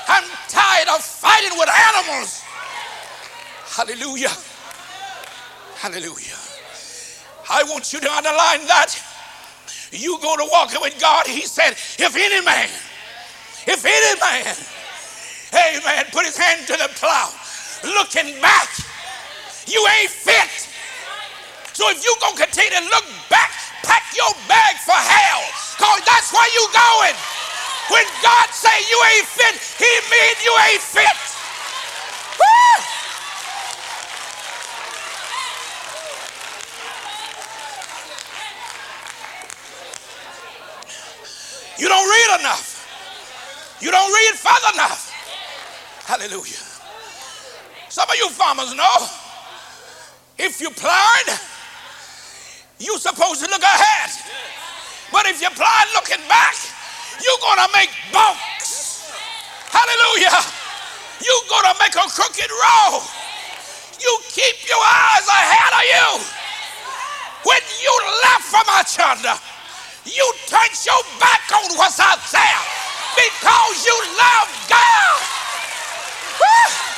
[0.08, 2.42] I'm tired of fighting with animals.
[3.66, 4.32] Hallelujah.
[5.76, 6.40] Hallelujah.
[7.50, 8.96] I want you to underline that.
[9.92, 12.68] You go to walking with God, he said, if any man,
[13.68, 14.56] if any man,
[15.54, 17.32] amen, put his hand to the plow,
[17.84, 18.68] looking back,
[19.68, 20.68] you ain't fit.
[21.74, 23.52] So if you gonna continue to look back,
[23.84, 25.44] pack your bag for hell,
[25.78, 27.16] cause that's where you going.
[27.92, 31.18] When God say you ain't fit, he mean you ain't fit.
[32.40, 32.84] Woo!
[41.80, 42.78] You don't read enough.
[43.80, 45.14] You don't read further enough.
[46.06, 46.64] Hallelujah.
[47.90, 49.08] Some of you farmers know
[50.38, 51.40] if you plowed,
[52.80, 54.12] you supposed to look ahead.
[55.12, 56.56] But if you plowed looking back,
[57.24, 59.12] you're gonna make bunks.
[59.72, 60.38] Hallelujah.
[61.24, 63.02] You're gonna make a crooked road.
[64.00, 66.10] You keep your eyes ahead of you.
[67.50, 69.36] When you left from each other,
[70.06, 72.62] you turned your back on what's out there
[73.16, 75.22] because you love God.
[76.40, 76.97] Woo!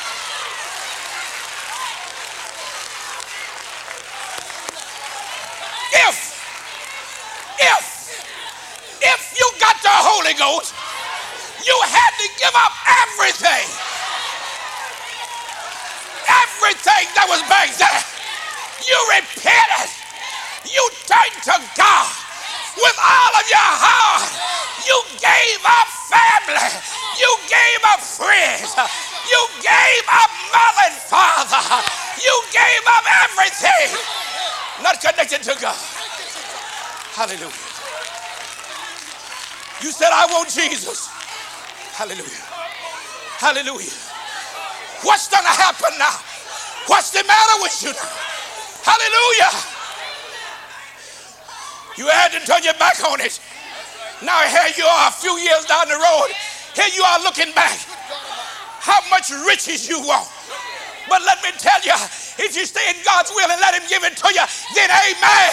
[6.00, 6.48] If,
[7.60, 7.84] if,
[9.04, 10.74] if you got the Holy Ghost,
[11.68, 12.72] you had to give up
[13.04, 13.68] everything.
[16.24, 18.02] Everything that was back there.
[18.88, 19.92] You repented.
[20.72, 22.08] You turned to God
[22.80, 24.30] with all of your heart.
[24.88, 26.72] You gave up family.
[27.20, 28.72] You gave up friends.
[29.28, 31.84] You gave up mother and father.
[32.24, 34.29] You gave up everything
[34.84, 35.78] not connected to God.
[37.16, 37.68] Hallelujah.
[39.82, 41.08] You said, I want Jesus.
[41.96, 42.46] Hallelujah.
[43.40, 43.96] Hallelujah.
[45.04, 46.20] What's going to happen now?
[46.88, 48.12] What's the matter with you now?
[48.84, 49.52] Hallelujah.
[51.98, 53.40] You had to turn your back on it.
[54.24, 56.32] Now here you are a few years down the road.
[56.76, 57.80] Here you are looking back.
[58.80, 60.28] How much riches you want.
[61.08, 61.96] But let me tell you,
[62.40, 65.52] if you stay in God's will and let him give it to you, then amen.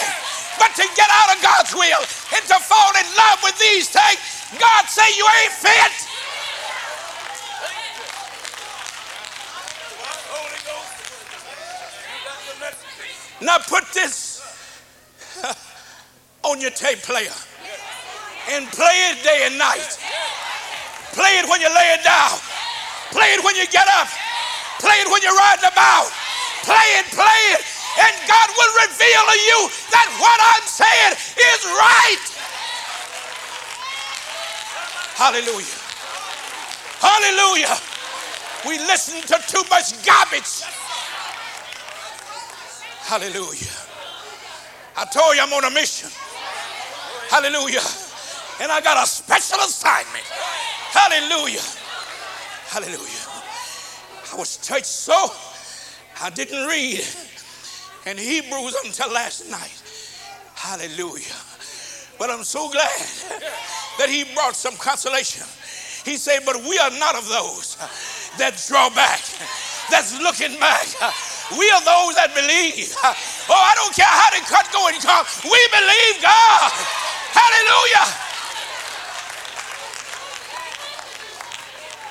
[0.57, 4.19] But to get out of God's will and to fall in love with these things,
[4.59, 5.93] God say you ain't fit.
[13.39, 14.41] Now put this
[16.43, 17.35] on your tape player
[18.49, 19.99] and play it day and night.
[21.13, 22.39] Play it when you lay it down.
[23.11, 24.07] Play it when you get up.
[24.79, 26.26] Play it when you're riding about.
[26.63, 27.61] Play it, play it.
[27.99, 29.59] And God will reveal to you
[29.91, 32.25] that what I'm saying is right.
[35.17, 35.79] Hallelujah.
[37.01, 37.77] Hallelujah.
[38.67, 40.63] We listen to too much garbage.
[43.05, 43.73] Hallelujah.
[44.95, 46.09] I told you I'm on a mission.
[47.29, 47.81] Hallelujah.
[48.61, 50.25] And I got a special assignment.
[50.91, 51.61] Hallelujah.
[52.67, 53.25] Hallelujah.
[54.33, 55.31] I was touched so
[56.19, 57.05] I didn't read
[58.05, 59.83] in Hebrews until last night.
[60.55, 61.37] Hallelujah.
[62.17, 62.97] But I'm so glad
[63.99, 65.45] that he brought some consolation.
[66.03, 67.77] He said, But we are not of those
[68.41, 69.21] that draw back,
[69.91, 70.87] that's looking back.
[71.53, 72.89] We are those that believe.
[73.47, 75.23] Oh, I don't care how the cut go and come.
[75.45, 76.71] We believe God.
[77.31, 78.07] Hallelujah.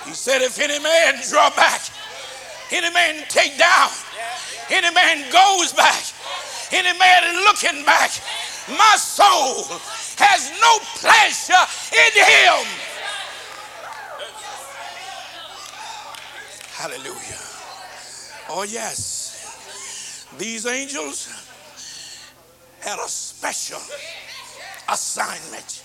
[0.07, 1.83] He said, If any man draw back,
[2.71, 3.91] any man take down,
[4.71, 6.03] any man goes back,
[6.73, 8.11] any man looking back,
[8.69, 9.65] my soul
[10.19, 12.67] has no pleasure in him.
[16.73, 17.41] Hallelujah.
[18.49, 20.29] Oh, yes.
[20.39, 21.29] These angels
[22.81, 23.81] had a special
[24.89, 25.83] assignment.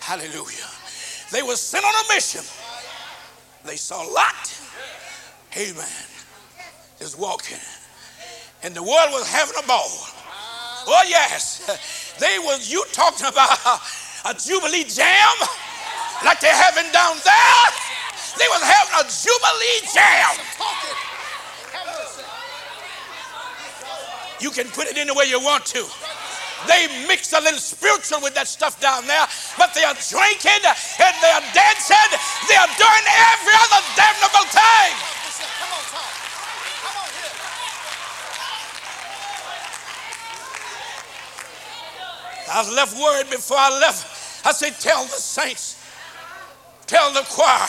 [0.00, 0.68] Hallelujah.
[1.30, 2.42] They were sent on a mission.
[3.64, 4.60] They saw a Lot.
[5.56, 6.06] Amen.
[6.98, 7.58] Just walking.
[8.62, 9.90] And the world was having a ball.
[10.86, 12.16] Oh, yes.
[12.18, 13.58] They was you talking about
[14.24, 15.36] a Jubilee jam
[16.24, 17.66] like they're having down there.
[18.38, 20.34] They was having a Jubilee jam.
[24.40, 25.84] You can put it any way you want to.
[26.66, 29.26] They mix a little spiritual with that stuff down there,
[29.58, 32.10] but they are drinking and they are dancing.
[32.46, 35.21] They are doing every other damnable thing.
[42.52, 44.46] I left word before I left.
[44.46, 45.80] I said, tell the saints,
[46.86, 47.66] tell the choir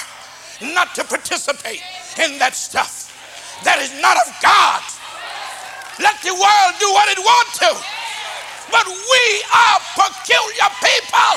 [0.73, 1.81] not to participate
[2.19, 3.09] in that stuff.
[3.63, 4.83] That is not of God.
[6.03, 7.71] Let the world do what it wants to.
[8.71, 9.23] But we
[9.55, 11.33] are peculiar people.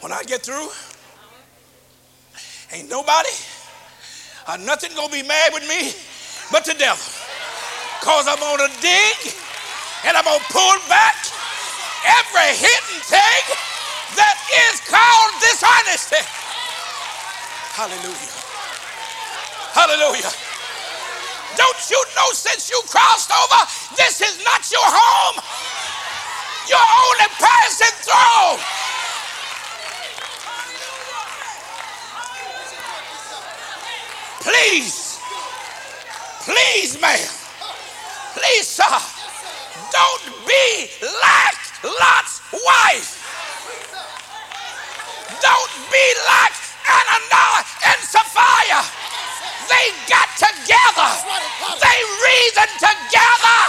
[0.00, 0.68] When I get through,
[2.72, 3.32] ain't nobody
[4.48, 5.92] or nothing gonna be mad with me
[6.50, 7.04] but the devil.
[8.00, 9.18] Because I'm to dig
[10.04, 11.16] and I'm to pull back
[12.02, 13.44] every hidden thing
[14.18, 14.36] that
[14.68, 16.24] is called dishonesty.
[17.72, 18.32] Hallelujah.
[19.72, 20.32] Hallelujah.
[21.56, 23.60] Don't you know since you crossed over,
[23.96, 25.40] this is not your home?
[26.68, 28.81] You're only passing through.
[34.62, 35.18] Please,
[36.46, 37.18] please, ma'am,
[38.30, 38.94] please, sir,
[39.90, 43.10] don't be like Lot's wife.
[45.42, 46.54] Don't be like
[46.86, 48.86] Ananias and Sapphira.
[49.66, 51.10] They got together.
[51.82, 53.62] They reasoned together.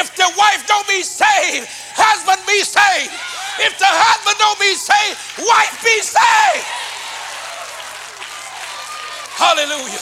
[0.00, 3.12] If the wife don't be saved, husband be saved.
[3.60, 6.83] If the husband don't be saved, wife be saved.
[9.44, 10.00] Hallelujah.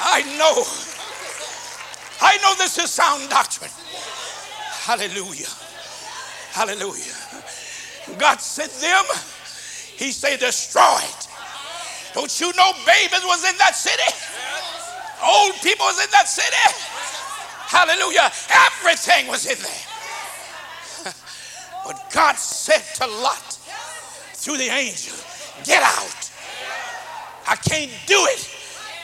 [0.00, 0.64] I know.
[2.22, 3.70] I know this is sound doctrine.
[4.88, 5.52] Hallelujah.
[6.52, 7.12] Hallelujah.
[8.16, 9.04] God sent them.
[9.98, 11.28] He said, destroy it.
[12.14, 14.10] Don't you know babies was in that city?
[15.22, 16.56] Old people was in that city.
[17.68, 18.32] Hallelujah.
[18.64, 21.12] Everything was in there.
[21.84, 23.58] But God said to Lot
[24.32, 25.14] through the angel,
[25.64, 26.35] get out.
[27.48, 28.50] I can't do it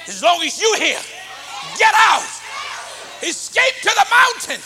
[0.09, 1.01] as long as you're here.
[1.78, 2.26] Get out.
[3.22, 4.61] Escape to the mountain.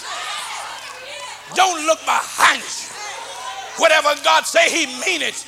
[1.55, 2.97] Don't look behind you.
[3.79, 5.45] Whatever God say, he mean it.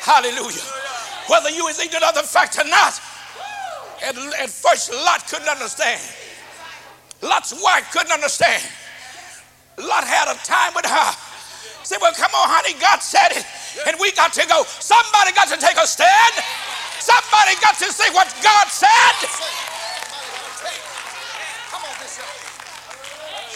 [0.00, 0.62] Hallelujah.
[1.26, 3.00] Whether you is ignorant of the fact or not.
[4.02, 6.00] At, at first, Lot couldn't understand.
[7.22, 8.62] Lot's wife couldn't understand.
[9.76, 11.10] Lot had a time with her.
[11.82, 13.44] Said, well, come on, honey, God said it,
[13.88, 14.64] and we got to go.
[14.64, 16.34] Somebody got to take a stand.
[17.00, 19.16] Somebody got to say what God said.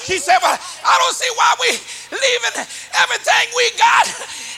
[0.05, 1.69] She said, Well, I don't see why we
[2.13, 2.57] leaving
[2.97, 4.05] everything we got,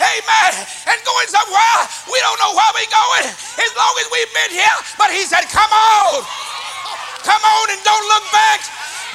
[0.03, 0.53] amen,
[0.91, 1.79] and going somewhere.
[2.11, 4.77] We don't know where we're going as long as we've been here.
[4.99, 6.23] But he said, Come on.
[7.27, 8.63] Come on and don't look back.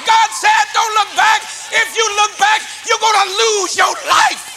[0.03, 1.43] God said, Don't look back.
[1.71, 4.50] If you look back, you're going to lose your life.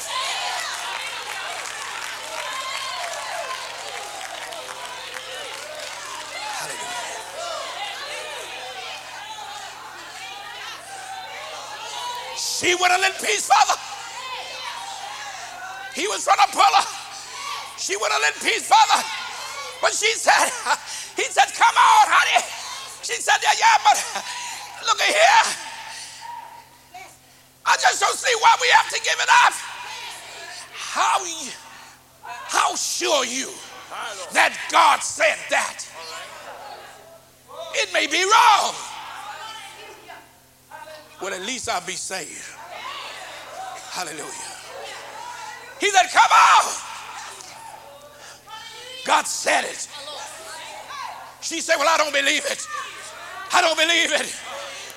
[12.64, 13.78] She would have let peace, Father.
[15.92, 16.86] He was trying to pull her.
[17.76, 19.04] She would have let peace, Father.
[19.82, 20.32] But she said,
[21.20, 22.40] he said, come on, honey.
[23.04, 24.00] She said, yeah, yeah, but
[24.88, 25.44] look at here.
[27.66, 29.52] I just don't see why we have to give it up.
[30.72, 31.20] How,
[32.48, 33.50] how sure you
[34.32, 35.84] that God said that?
[37.74, 38.74] It may be wrong.
[41.20, 42.53] Well, at least I'll be saved.
[43.95, 44.51] Hallelujah.
[45.78, 46.66] He said, Come on.
[49.07, 49.86] God said it.
[51.38, 52.66] She said, Well, I don't believe it.
[53.55, 54.26] I don't believe it.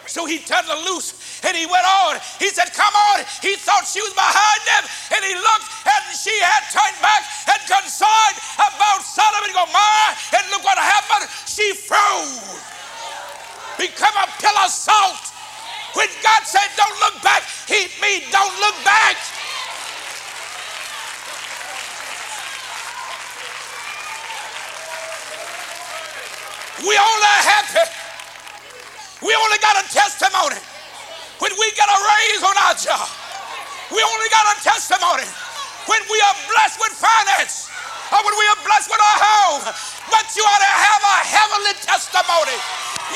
[0.09, 1.13] So he turned her loose
[1.45, 2.17] and he went on.
[2.41, 3.21] He said, Come on.
[3.37, 4.83] He thought she was behind him
[5.13, 7.21] and he looked and she had turned back
[7.53, 10.13] and concerned about Sodom and Gomorrah.
[10.41, 11.29] And look what happened.
[11.45, 12.65] She froze,
[13.77, 15.36] become a pillar of salt.
[15.97, 19.17] When God said, Don't look back, he mean don't look back.
[26.85, 27.89] We only happy.
[29.25, 30.61] We only got a testimony
[31.41, 33.09] when we get a raise on our job.
[33.89, 35.25] We only got a testimony
[35.89, 37.73] when we are blessed with finance
[38.13, 39.63] or when we are blessed with our home.
[40.13, 42.57] But you ought to have a heavenly testimony.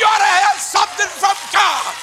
[0.01, 1.93] You ought to have something from God.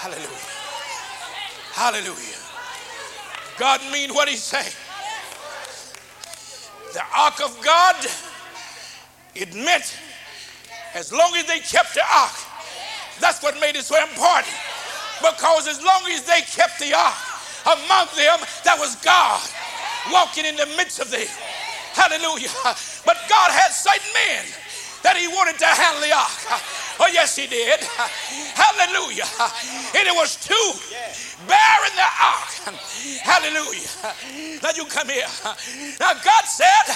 [0.00, 0.48] Hallelujah.
[1.78, 2.42] Hallelujah.
[3.56, 4.66] God mean what he say.
[6.92, 7.94] The ark of God,
[9.36, 9.96] it meant
[10.94, 12.34] as long as they kept the ark,
[13.20, 14.52] that's what made it so important.
[15.22, 17.14] Because as long as they kept the ark,
[17.62, 19.38] among them that was God
[20.10, 21.30] walking in the midst of them.
[21.94, 22.50] Hallelujah.
[23.06, 24.50] But God had certain men
[25.06, 26.42] that he wanted to handle the ark.
[27.00, 27.80] Oh, yes, he did.
[28.58, 29.28] Hallelujah.
[29.94, 30.54] And it was two
[31.46, 32.50] bearing the ark.
[33.22, 33.86] Hallelujah.
[34.62, 35.30] Now you come here.
[36.00, 36.86] Now God said,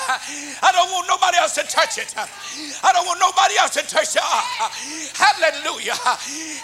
[0.63, 2.11] I don't want nobody else to touch it.
[2.19, 4.75] I don't want nobody else to touch the ark.
[5.15, 5.95] Hallelujah.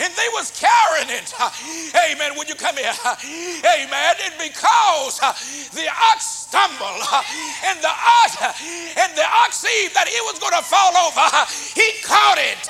[0.03, 1.30] And they was carrying it.
[1.95, 2.34] Amen.
[2.36, 2.95] Would you come here?
[2.99, 4.14] Amen.
[4.26, 5.22] And because
[5.70, 7.05] the ox stumbled
[7.68, 8.30] and the ox
[8.99, 11.26] and the ox see that he was going to fall over,
[11.76, 12.62] he caught it.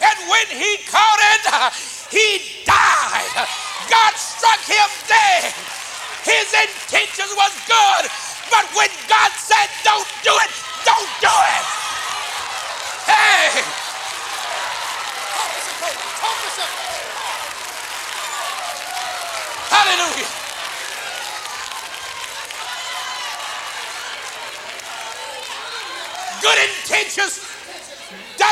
[0.00, 1.44] And when he caught it,
[2.10, 3.48] he died.
[3.90, 5.52] God struck him dead.
[6.24, 8.04] His intentions was good,
[8.50, 10.50] but when God said don't do it,
[10.84, 11.66] don't do it.
[13.06, 13.62] Hey.
[19.70, 20.28] Hallelujah.
[26.42, 27.53] Good intentions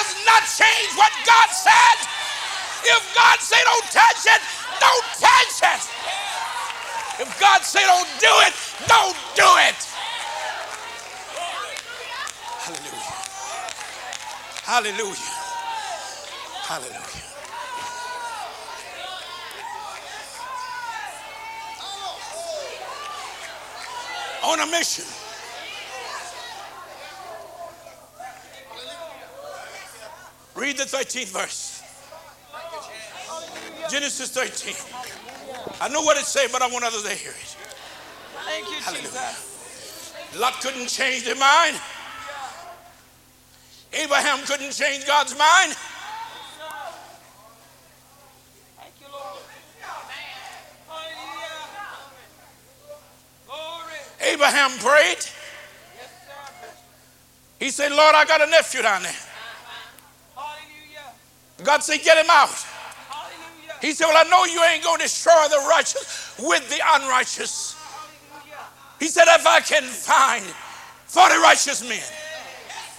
[0.03, 1.99] does not change what God said.
[2.85, 4.43] If God say don't touch it,
[4.81, 5.83] don't touch it.
[7.23, 8.55] If God say don't do it,
[8.89, 9.79] don't do it.
[12.59, 13.15] Hallelujah.
[14.65, 15.35] Hallelujah.
[16.67, 17.23] Hallelujah.
[24.45, 25.22] On a mission.
[30.55, 31.83] Read the 13th verse.
[33.91, 34.75] Genesis 13.
[35.81, 37.57] I know what it say, but I want others to hear it.
[38.45, 39.09] Thank you, Hallelujah.
[39.09, 40.15] Jesus.
[40.39, 41.81] Lot couldn't change their mind.
[43.93, 45.75] Abraham couldn't change God's mind.
[48.79, 49.43] Thank you, Lord.
[54.23, 55.19] Abraham prayed.
[57.59, 59.13] He said, Lord, I got a nephew down there.
[61.65, 62.51] God said, get him out.
[63.83, 67.77] He said, Well, I know you ain't going to destroy the righteous with the unrighteous.
[69.01, 70.45] He said, If I can find
[71.07, 72.01] 40 righteous men,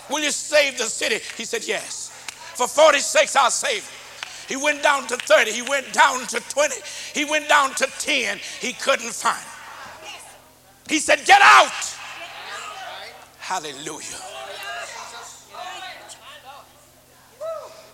[0.10, 1.20] will you save the city?
[1.38, 2.10] He said, Yes.
[2.56, 4.50] For 46, I'll save it.
[4.50, 5.52] He went down to 30.
[5.52, 6.76] He went down to 20.
[7.14, 8.40] He went down to 10.
[8.60, 10.92] He couldn't find it.
[10.92, 11.98] He said, Get out.
[13.40, 14.33] Hallelujah.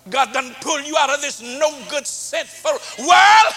[0.09, 2.71] God done pulled you out of this no good sinful
[3.05, 3.53] world.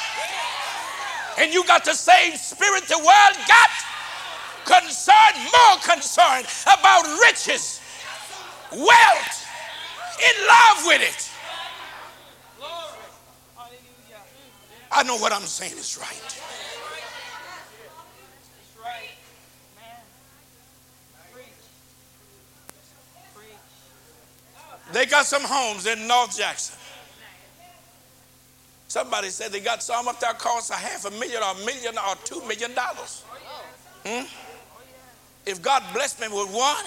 [1.39, 3.71] And you got the same spirit the world got.
[4.65, 7.81] Concerned, more concerned about riches,
[8.71, 9.47] wealth,
[10.23, 11.31] in love with it.
[14.93, 16.43] I know what I'm saying is right.
[24.93, 26.79] They got some homes in North Jackson.
[28.89, 31.97] Somebody said they got some up there cost a half a million or a million
[31.97, 33.25] or two million dollars.
[34.05, 34.27] Hmm?
[35.47, 36.85] If God blessed me with one,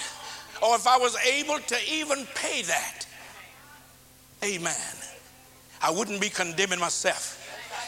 [0.61, 3.07] or if I was able to even pay that,
[4.43, 4.75] amen,
[5.81, 7.41] I wouldn't be condemning myself.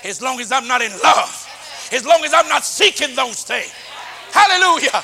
[0.03, 3.71] As long as I'm not in love, as long as I'm not seeking those things.
[4.31, 5.03] Hallelujah.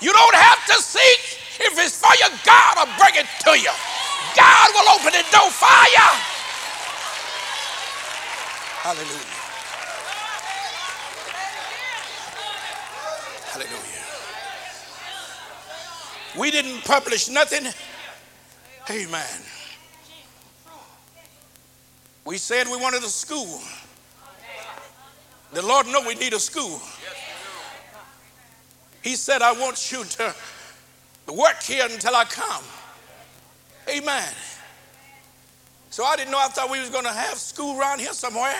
[0.00, 1.40] You don't have to seek.
[1.60, 3.72] If it's for you, God will bring it to you.
[4.36, 5.50] God will open the door
[5.92, 6.10] you.
[8.82, 9.44] Hallelujah.
[13.52, 14.04] Hallelujah.
[16.38, 17.72] We didn't publish nothing.
[18.90, 19.42] Amen.
[22.24, 23.60] We said we wanted a school.
[25.52, 26.80] The Lord know we need a school.
[29.02, 30.34] He said, I want you to
[31.28, 32.64] work here until I come.
[33.88, 34.32] Amen.
[35.90, 36.38] So I didn't know.
[36.38, 38.58] I thought we was going to have school around here somewhere.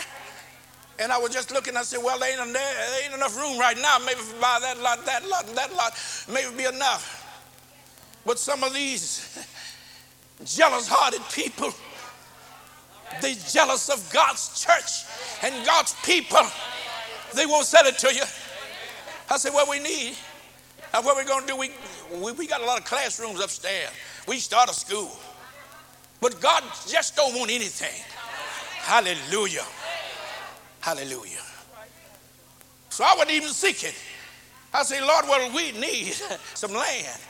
[0.98, 1.76] And I was just looking.
[1.76, 3.98] I said, well, there ain't, there ain't enough room right now.
[3.98, 5.92] Maybe if we buy that lot, that lot, that lot,
[6.32, 7.20] maybe be enough.
[8.24, 9.44] But some of these
[10.44, 11.72] jealous-hearted people,
[13.20, 15.10] they jealous of God's church
[15.42, 16.46] and God's people.
[17.34, 18.22] They won't sell it to you.
[19.28, 20.16] I said, what we need,
[20.92, 21.72] and what we're going to do, we,
[22.12, 23.90] we, we got a lot of classrooms upstairs.
[24.26, 25.10] We start a school.
[26.20, 28.02] But God just don't want anything.
[28.78, 29.64] Hallelujah.
[30.80, 31.42] Hallelujah.
[32.88, 33.92] So I wasn't even seeking.
[34.72, 36.14] I say, Lord, well, we need
[36.54, 37.20] some land.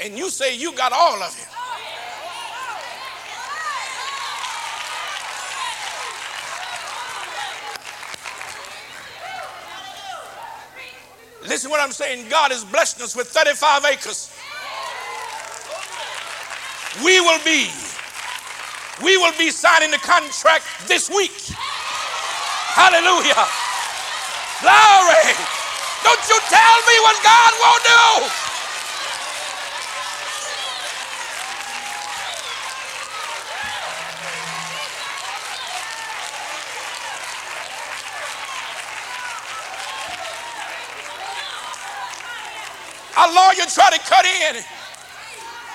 [0.00, 1.48] And you say you got all of it.
[11.48, 12.28] Listen what I'm saying.
[12.28, 14.38] God is blessing us with 35 acres.
[17.04, 17.70] We will be
[19.02, 21.32] We will be signing the contract this week.
[22.74, 23.46] Hallelujah.
[24.62, 25.34] Glory.
[26.02, 28.30] Don't you tell me what God won't do.
[43.18, 44.77] Our lawyer tried to cut in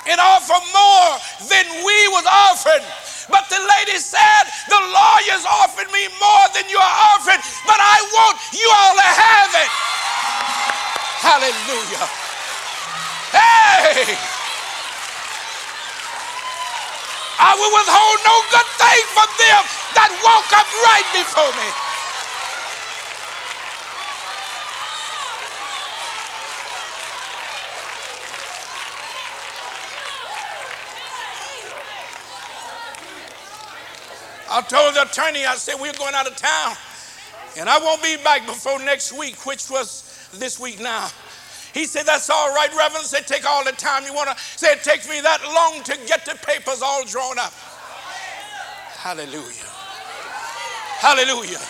[0.07, 1.09] and offer more
[1.47, 2.83] than we was offering.
[3.31, 7.97] But the lady said, the lawyers offered me more than you are offering, but I
[8.11, 9.71] want you all to have it.
[11.23, 12.05] Hallelujah.
[13.31, 14.17] Hey!
[17.39, 19.61] I will withhold no good thing from them
[19.95, 21.92] that walk upright before me.
[34.53, 36.75] I told the attorney, I said, we're going out of town.
[37.57, 41.09] And I won't be back before next week, which was this week now.
[41.73, 43.05] He said, That's all right, Reverend.
[43.05, 44.37] Said, Take all the time you want to.
[44.37, 47.51] Said, It takes me that long to get the papers all drawn up.
[49.01, 49.69] Hallelujah.
[51.01, 51.61] Hallelujah.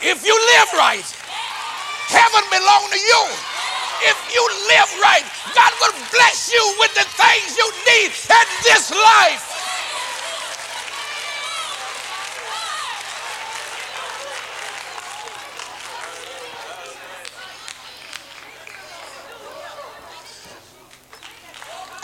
[0.00, 1.06] If you live right,
[2.06, 3.57] heaven belongs to you.
[4.32, 5.24] You live right,
[5.54, 9.44] God will bless you with the things you need in this life.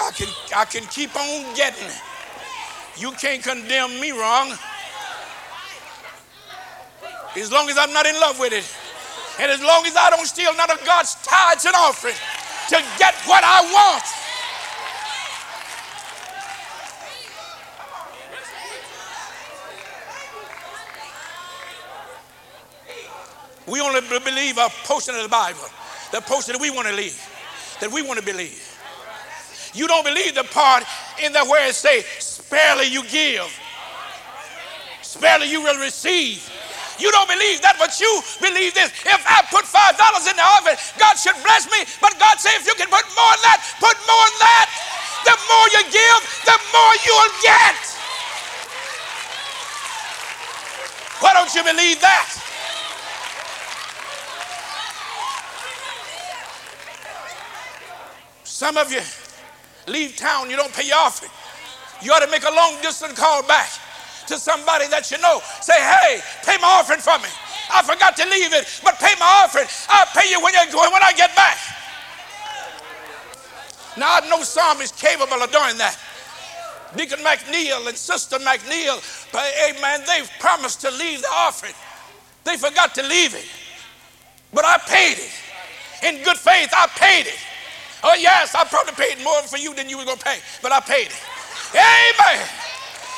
[0.01, 2.03] I can, I can keep on getting it.
[2.97, 4.53] You can't condemn me wrong.
[7.37, 8.65] As long as I'm not in love with it.
[9.41, 12.19] And as long as I don't steal none of God's tithes and offerings
[12.69, 14.05] to get what I want.
[23.67, 25.59] We only believe a portion of the Bible,
[26.13, 27.19] the portion that we want to believe,
[27.81, 28.61] that we want to believe.
[29.73, 30.85] You don't believe the part
[31.23, 33.51] in there where it say, sparely you give,
[35.03, 36.49] sparely you will receive.
[36.99, 38.95] You don't believe that, but you believe this.
[39.03, 41.83] If I put five dollars in the offering, God should bless me.
[41.99, 44.67] But God said, if you can put more than that, put more than that.
[45.27, 47.79] The more you give, the more you'll get.
[51.19, 52.29] Why don't you believe that?
[58.45, 59.01] Some of you
[59.89, 61.33] leave town, you don't pay your offering.
[62.03, 63.71] You ought to make a long distance call back
[64.27, 65.41] to somebody that you know.
[65.61, 67.29] Say, hey, pay my offering for me.
[67.73, 69.67] I forgot to leave it, but pay my offering.
[69.89, 71.59] I'll pay you when, you when I get back.
[73.97, 75.99] Now, I know some is capable of doing that.
[76.97, 79.03] Deacon McNeil and Sister McNeil,
[79.33, 81.75] but amen, they've promised to leave the offering.
[82.45, 83.47] They forgot to leave it.
[84.53, 85.31] But I paid it.
[86.07, 87.39] In good faith, I paid it.
[88.03, 90.71] Oh, yes, I probably paid more for you than you were going to pay, but
[90.73, 91.23] I paid it.
[91.75, 92.47] Amen.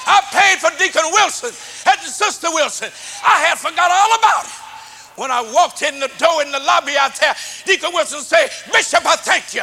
[0.07, 2.91] I paid for Deacon Wilson and Sister Wilson.
[3.27, 4.51] I had forgot all about it.
[5.17, 7.35] When I walked in the door in the lobby out there,
[7.65, 9.63] Deacon Wilson said, Bishop, I thank you.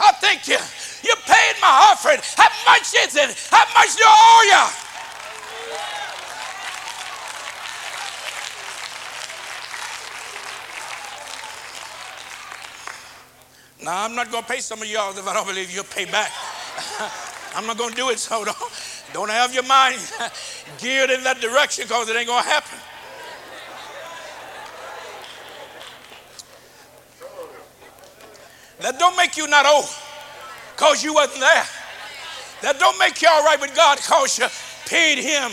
[0.00, 0.58] I thank you.
[1.02, 2.20] You paid my offering.
[2.36, 3.34] How much is it?
[3.50, 4.66] How much do I owe you?
[13.84, 16.04] Now, I'm not going to pay some of y'all if I don't believe you'll pay
[16.04, 16.30] back.
[17.54, 18.56] I'm not going to do it, so don't,
[19.12, 19.98] don't have your mind
[20.78, 22.78] geared in that direction because it ain't going to happen.
[28.80, 29.88] That don't make you not old
[30.76, 31.64] because you wasn't there.
[32.62, 34.46] That don't make you all right with God because you
[34.86, 35.50] paid him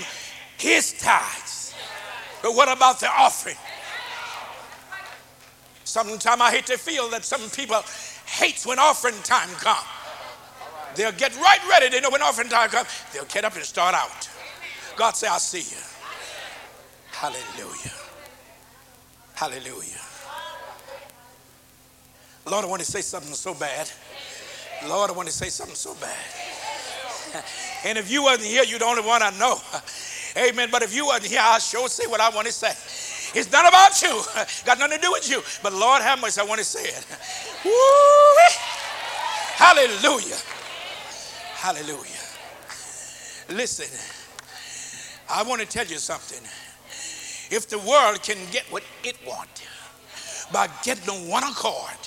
[0.58, 1.74] his tithes.
[2.42, 3.58] But what about the offering?
[5.84, 7.82] Sometimes I hate to feel that some people
[8.26, 9.88] hates when offering time comes.
[10.96, 11.90] They'll get right ready.
[11.90, 14.30] They know when offering time comes, they'll get up and start out.
[14.96, 15.82] God say, I see you.
[17.12, 17.92] Hallelujah.
[19.34, 20.02] Hallelujah.
[22.46, 23.90] Lord, I want to say something so bad.
[24.88, 27.44] Lord, I want to say something so bad.
[27.86, 29.60] And if you wasn't here, you're the only one I know.
[30.38, 30.70] Amen.
[30.72, 32.72] But if you wasn't here, I'll sure say what I want to say.
[33.40, 34.10] It's not about you.
[34.66, 35.44] Got nothing to do with you.
[35.62, 37.06] But Lord, how much I want to say it.
[37.64, 38.56] Woo-wee.
[39.56, 40.38] Hallelujah.
[41.66, 42.22] Hallelujah.
[43.50, 43.90] Listen,
[45.28, 46.38] I want to tell you something.
[47.50, 51.98] If the world can get what it wants by getting on one accord,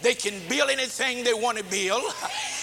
[0.00, 2.04] they can build anything they want to build.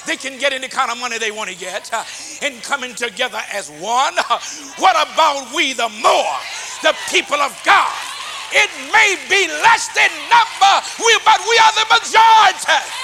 [0.07, 2.05] they can get any kind of money they want to get uh,
[2.41, 4.15] and coming together as one.
[4.17, 4.39] Uh,
[4.79, 6.35] what about we, the more,
[6.81, 7.91] the people of God?
[8.53, 10.75] It may be less than number,
[11.27, 13.00] but we are the majority.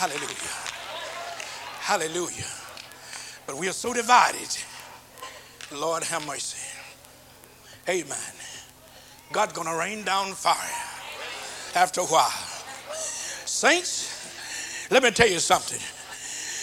[0.00, 0.56] Hallelujah.
[1.80, 2.46] Hallelujah.
[3.46, 4.48] But we are so divided.
[5.70, 6.56] Lord have mercy.
[7.86, 8.16] Amen.
[9.30, 10.56] God gonna rain down fire
[11.74, 12.32] after a while.
[12.94, 15.80] Saints, let me tell you something.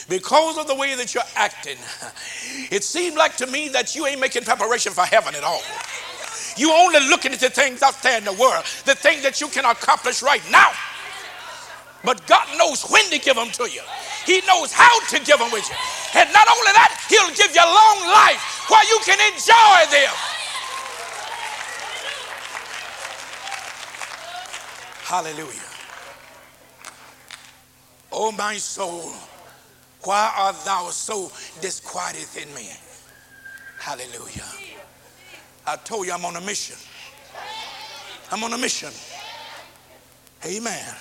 [0.09, 1.77] Because of the way that you're acting,
[2.71, 5.61] it seemed like to me that you ain't making preparation for heaven at all.
[6.55, 9.47] You only looking at the things out there in the world, the things that you
[9.49, 10.71] can accomplish right now.
[12.03, 13.81] But God knows when to give them to you.
[14.25, 15.75] He knows how to give them with you.
[16.19, 20.13] And not only that, He'll give you a long life while you can enjoy them.
[25.03, 25.61] Hallelujah.
[28.11, 29.13] Oh, my soul,
[30.03, 32.69] why art thou so disquieted in me?
[33.79, 34.45] Hallelujah.
[35.65, 36.75] I told you I'm on a mission.
[38.31, 38.91] I'm on a mission.
[40.45, 40.95] Amen.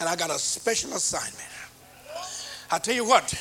[0.00, 1.48] And I got a special assignment.
[2.70, 3.32] I tell you what,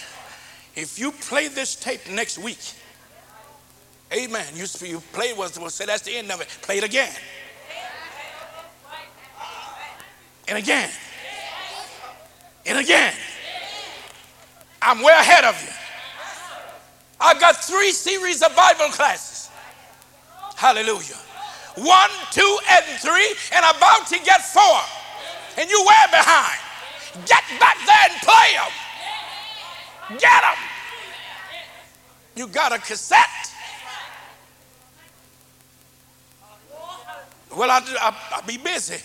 [0.75, 2.59] if you play this tape next week,
[4.13, 4.45] amen.
[4.55, 6.47] You, you play was will say that's the end of it.
[6.61, 7.13] Play it again.
[10.47, 10.89] And again.
[12.65, 13.13] And again.
[14.81, 15.69] I'm way ahead of you.
[17.19, 19.49] I've got three series of Bible classes.
[20.55, 21.17] Hallelujah.
[21.75, 25.02] One, two, and three, and about to get four.
[25.57, 26.59] And you way behind.
[27.25, 30.19] Get back there and play them.
[30.19, 30.57] Get them.
[32.35, 33.27] You got a cassette.
[37.55, 38.97] Well, I, I, I'll be busy.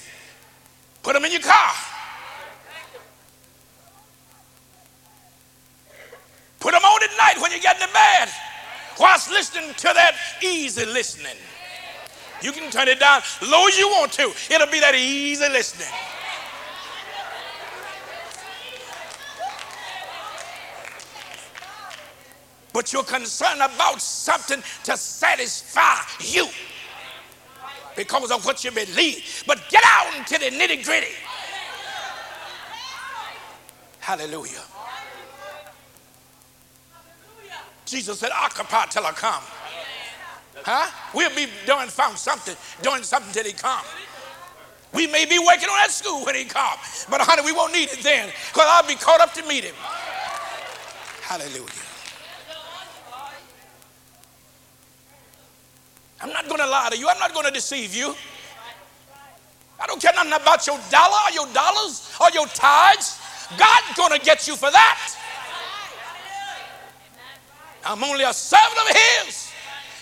[1.02, 1.72] Put them in your car.
[6.60, 8.28] Put them on at night when you get in the bed,
[8.98, 11.36] whilst listening to that easy listening.
[12.42, 14.32] You can turn it down low as you want to.
[14.50, 15.88] It'll be that easy listening.
[22.78, 26.46] But you're concerned about something to satisfy you
[27.96, 29.42] because of what you believe.
[29.48, 31.08] But get out into the nitty gritty.
[33.98, 34.62] Hallelujah.
[37.84, 39.42] Jesus said, occupy till I come.
[40.62, 40.88] Huh?
[41.12, 43.84] We'll be doing something, doing something till he come.
[44.94, 46.78] We may be working on that school when he come,
[47.10, 49.74] but honey, we won't need it then because I'll be caught up to meet him.
[51.22, 51.87] Hallelujah.
[56.20, 57.08] I'm not going to lie to you.
[57.08, 58.14] I'm not going to deceive you.
[59.80, 63.20] I don't care nothing about your dollar or your dollars or your tithes.
[63.56, 65.14] God's going to get you for that.
[67.84, 69.52] I'm only a servant of His,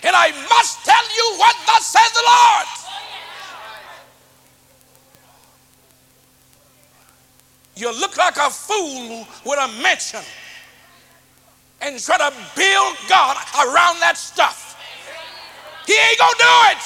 [0.02, 2.66] and I must tell you what thus says the Lord.
[7.76, 10.22] You look like a fool with a mansion
[11.82, 14.65] and try to build God around that stuff.
[15.86, 16.82] He ain't gonna do it.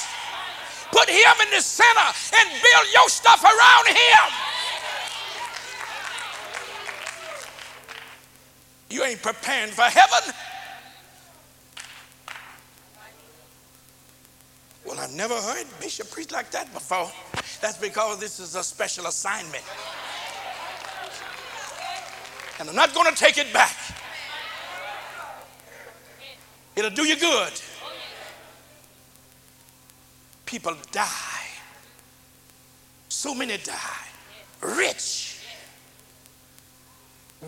[0.91, 4.51] Put him in the center and build your stuff around him.
[8.89, 10.33] You ain't preparing for heaven.
[14.85, 17.09] Well, I've never heard Bishop preach like that before.
[17.61, 19.63] That's because this is a special assignment.
[22.59, 23.75] And I'm not going to take it back.
[26.75, 27.53] It'll do you good.
[30.51, 31.47] People die.
[33.07, 34.05] So many die.
[34.59, 35.39] Rich.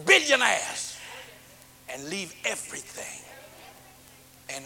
[0.05, 0.97] Billionaires.
[1.89, 3.25] And leave everything.
[4.55, 4.63] And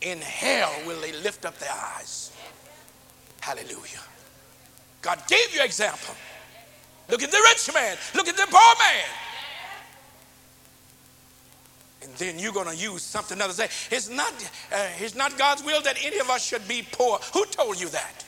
[0.00, 2.32] in hell will they lift up their eyes.
[3.40, 4.02] Hallelujah.
[5.00, 6.16] God gave you example.
[7.08, 7.96] Look at the rich man.
[8.16, 9.06] Look at the poor man.
[12.04, 13.56] And then you're going to use something else.
[13.56, 14.32] Say, it's not,
[14.70, 17.18] uh, it's not God's will that any of us should be poor.
[17.32, 18.24] Who told you that?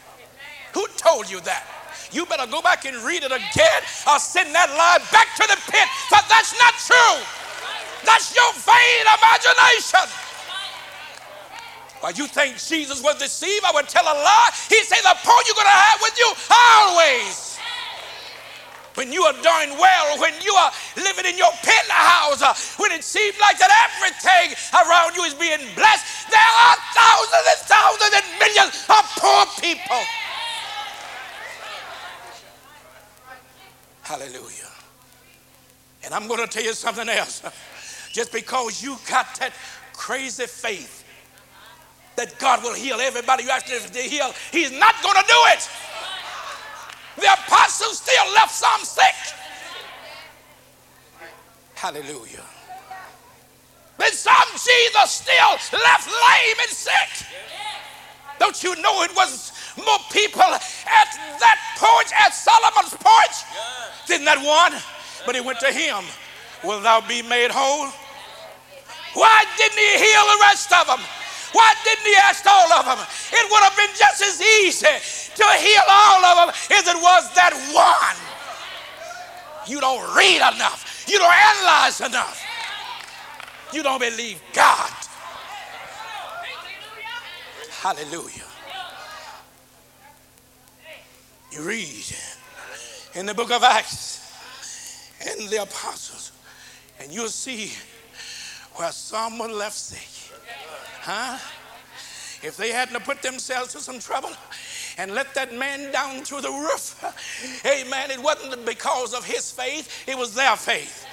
[0.73, 1.65] Who told you that?
[2.13, 5.59] You better go back and read it again I'll send that lie back to the
[5.71, 5.89] pit.
[6.11, 7.19] But that's not true.
[8.05, 10.07] That's your vain imagination.
[12.01, 13.65] Why you think Jesus was deceived?
[13.65, 14.51] I would tell a lie.
[14.69, 17.46] He said, The poor you're going to have with you always
[18.97, 23.05] when you are doing well, when you are living in your penthouse, uh, when it
[23.05, 28.27] seems like that everything around you is being blessed, there are thousands and thousands and
[28.41, 30.03] millions of poor people.
[34.03, 34.73] Hallelujah.
[36.05, 37.43] And I'm going to tell you something else.
[38.13, 39.53] Just because you got that
[39.93, 41.05] crazy faith
[42.17, 45.41] that God will heal everybody you ask him to heal, He's not going to do
[45.49, 45.69] it.
[47.17, 49.15] The apostles still left some sick.
[51.75, 52.45] Hallelujah.
[53.99, 57.27] But some Jesus still left lame and sick.
[58.39, 61.11] Don't you know it was more people at
[61.41, 63.37] that porch, at Solomon's porch,
[64.09, 64.81] than that one?
[65.25, 66.05] But he went to him.
[66.65, 67.89] Will thou be made whole?
[69.15, 71.01] Why didn't he heal the rest of them?
[71.53, 72.99] Why didn't he ask all of them?
[73.33, 74.87] It would have been just as easy
[75.37, 78.17] to heal all of them as it was that one.
[79.69, 81.05] You don't read enough.
[81.09, 82.43] You don't analyze enough.
[83.73, 84.91] You don't believe God.
[87.81, 88.45] Hallelujah.
[91.53, 92.05] You read
[93.15, 94.33] in the book of Acts
[95.27, 96.33] and the apostles,
[97.01, 97.73] and you'll see
[98.75, 100.26] where someone left sick.
[101.07, 101.39] Huh?
[102.43, 104.31] If they hadn't put themselves to some trouble
[104.99, 107.01] and let that man down through the roof,
[107.65, 111.07] amen, it wasn't because of his faith, it was their faith.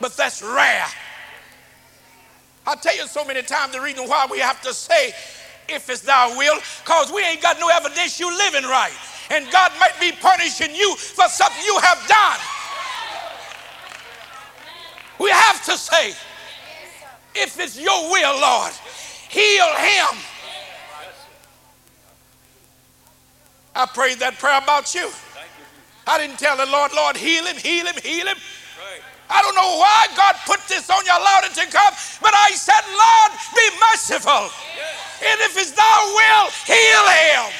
[0.00, 0.84] But that's rare.
[2.66, 5.12] I tell you so many times the reason why we have to say,
[5.68, 8.92] if it's thy will, because we ain't got no evidence you living right.
[9.30, 12.38] And God might be punishing you for something you have done.
[15.20, 16.14] We have to say,
[17.36, 18.72] if it's your will, Lord,
[19.30, 20.18] heal him.
[23.74, 25.08] I prayed that prayer about you.
[26.06, 28.36] I didn't tell the Lord, Lord, heal him, heal him, heal him.
[29.30, 32.50] I don't know why God put this on you, allowed it to come, but I
[32.58, 34.50] said, Lord, be merciful.
[35.22, 37.54] And if it's thy will, heal him.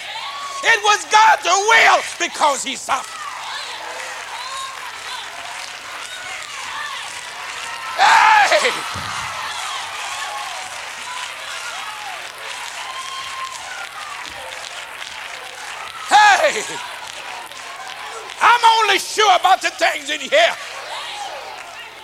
[0.67, 3.17] It was God's will because he suffered.
[7.97, 9.20] Hey!
[18.41, 20.55] I'm only sure about the things in here.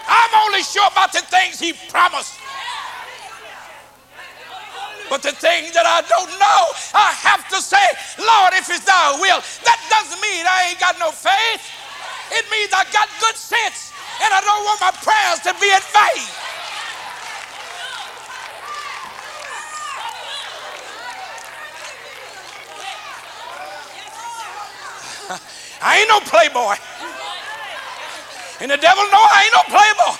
[0.06, 2.34] I'm only sure about the things he promised.
[5.08, 7.80] But the things that I don't know, I have to say,
[8.18, 9.40] Lord, if it's thy will.
[9.64, 11.62] That doesn't mean I ain't got no faith.
[12.34, 15.84] It means I got good sense and I don't want my prayers to be in
[15.94, 16.45] vain.
[25.80, 26.76] I ain't no playboy.
[28.60, 30.16] And the devil know I ain't no playboy.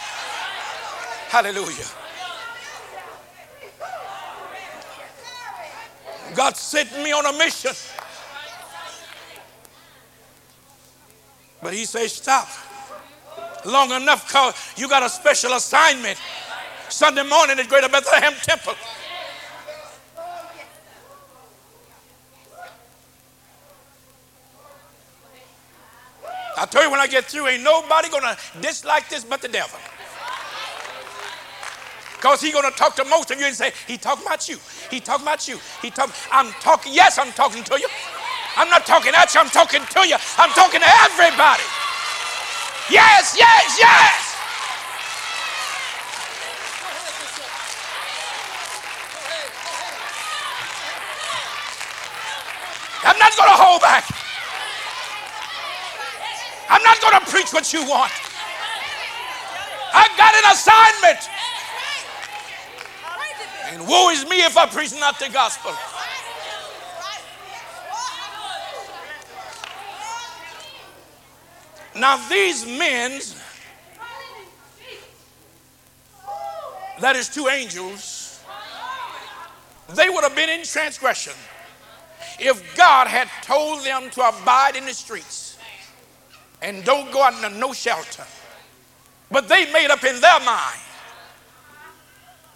[1.28, 1.86] Hallelujah.
[6.34, 7.72] God sent me on a mission.
[11.62, 12.48] But he says, stop.
[13.64, 16.18] Long enough, cause you got a special assignment.
[16.88, 18.74] Sunday morning at Greater Bethlehem Temple.
[26.56, 29.78] I tell you when I get through, ain't nobody gonna dislike this but the devil.
[32.16, 34.58] Because he gonna talk to most of you and say, he talking about you.
[34.90, 35.58] He talking about you.
[35.82, 37.88] He talk, I'm talking, yes, I'm talking to you.
[38.56, 40.16] I'm not talking at you, I'm talking to you.
[40.38, 41.62] I'm talking to everybody.
[42.90, 44.36] Yes, yes, yes.
[53.04, 54.25] I'm not gonna hold back.
[56.68, 58.12] I'm not going to preach what you want.
[59.92, 61.30] I got an assignment.
[63.68, 65.72] And woe is me if I preach not the gospel.
[71.94, 73.20] Now, these men,
[77.00, 78.42] that is two angels,
[79.94, 81.32] they would have been in transgression
[82.38, 85.45] if God had told them to abide in the streets
[86.62, 88.24] and don't go out into no shelter.
[89.30, 90.80] But they made up in their mind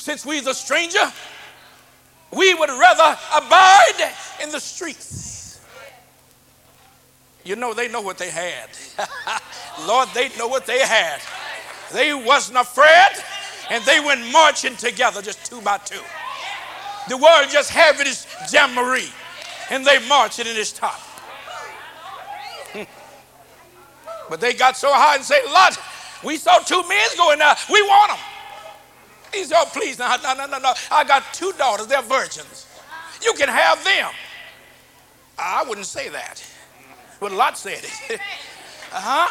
[0.01, 1.13] since we's a stranger,
[2.33, 4.13] we would rather abide
[4.43, 5.61] in the streets.
[7.45, 8.71] You know, they know what they had.
[9.87, 11.21] Lord, they know what they had.
[11.93, 13.23] They wasn't afraid,
[13.71, 16.01] and they went marching together just two by two.
[17.09, 19.09] The world just having this jamboree,
[19.71, 21.01] and they marching in this top.
[24.31, 25.77] But they got so high and say, Lot,
[26.23, 27.57] we saw two men going there.
[27.71, 28.21] We want them.
[29.35, 30.73] He said, Oh, please, no, no, no, no, no.
[30.91, 31.89] I got two daughters.
[31.89, 32.67] They're virgins.
[33.23, 34.11] You can have them.
[35.37, 36.43] I wouldn't say that.
[37.19, 38.21] But Lot said it.
[38.93, 39.31] Uh-huh.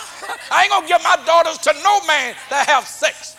[0.56, 3.36] I ain't gonna give my daughters to no man that have sex.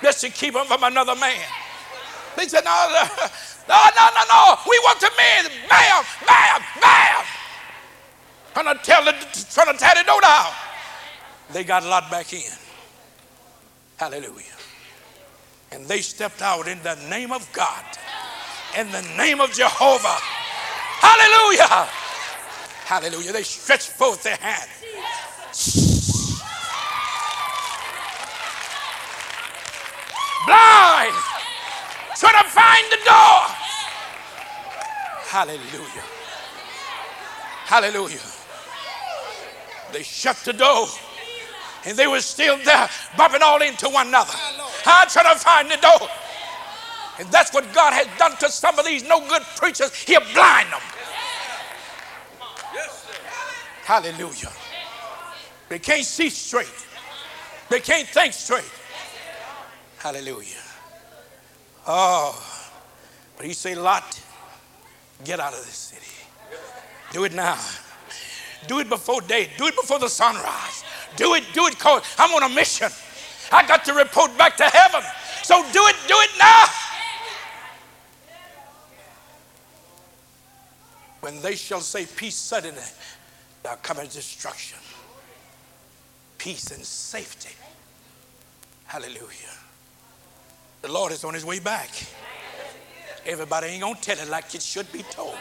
[0.00, 1.44] Just to keep them from another man.
[2.34, 3.04] They said, no, no,
[3.68, 4.56] no, no, no, no.
[4.64, 5.52] We want the men.
[5.68, 7.33] Bam, bam, bam.
[8.54, 9.12] Trying to tell the,
[9.52, 10.52] trying to tie the door down.
[11.52, 12.52] They got a lot back in.
[13.96, 14.44] Hallelujah.
[15.72, 17.84] And they stepped out in the name of God,
[18.78, 20.18] in the name of Jehovah.
[21.00, 21.88] Hallelujah.
[22.84, 23.32] Hallelujah.
[23.32, 24.70] They stretched forth their hand.
[30.46, 31.14] Blind.
[32.16, 33.40] Trying to find the door.
[35.26, 36.04] Hallelujah.
[37.64, 38.43] Hallelujah.
[39.94, 40.88] They shut the door
[41.84, 44.34] and they were still there, bumping all into one another.
[44.84, 46.08] I'm trying to find the door.
[47.20, 49.94] And that's what God has done to some of these no good preachers.
[49.94, 50.80] He'll blind them.
[53.84, 54.50] Hallelujah.
[55.68, 56.66] They can't see straight.
[57.70, 58.68] They can't think straight.
[59.98, 60.56] Hallelujah.
[61.86, 62.42] Oh,
[63.36, 64.20] but he say, Lot,
[65.22, 66.02] get out of this city.
[67.12, 67.60] Do it now.
[68.66, 69.50] Do it before day.
[69.56, 70.84] Do it before the sunrise.
[71.16, 72.90] Do it, do it, cause I'm on a mission.
[73.52, 75.02] I got to report back to heaven.
[75.42, 76.64] So do it, do it now.
[81.20, 82.82] When they shall say peace suddenly,
[83.62, 84.78] there cometh destruction.
[86.36, 87.54] Peace and safety.
[88.84, 89.54] Hallelujah.
[90.82, 91.90] The Lord is on his way back.
[93.24, 95.38] Everybody ain't gonna tell it like it should be told.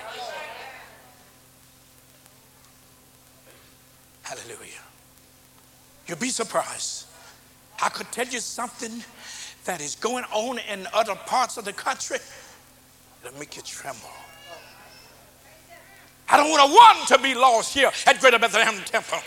[4.24, 4.82] Hallelujah.
[6.08, 7.06] You'll be surprised.
[7.82, 9.04] I could tell you something
[9.66, 12.18] that is going on in other parts of the country
[13.22, 14.10] that'll make you tremble.
[16.30, 19.20] I don't want a one to be lost here at Greater Bethlehem Temple.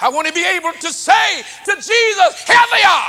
[0.00, 3.08] I want to be able to say to Jesus, Here they are.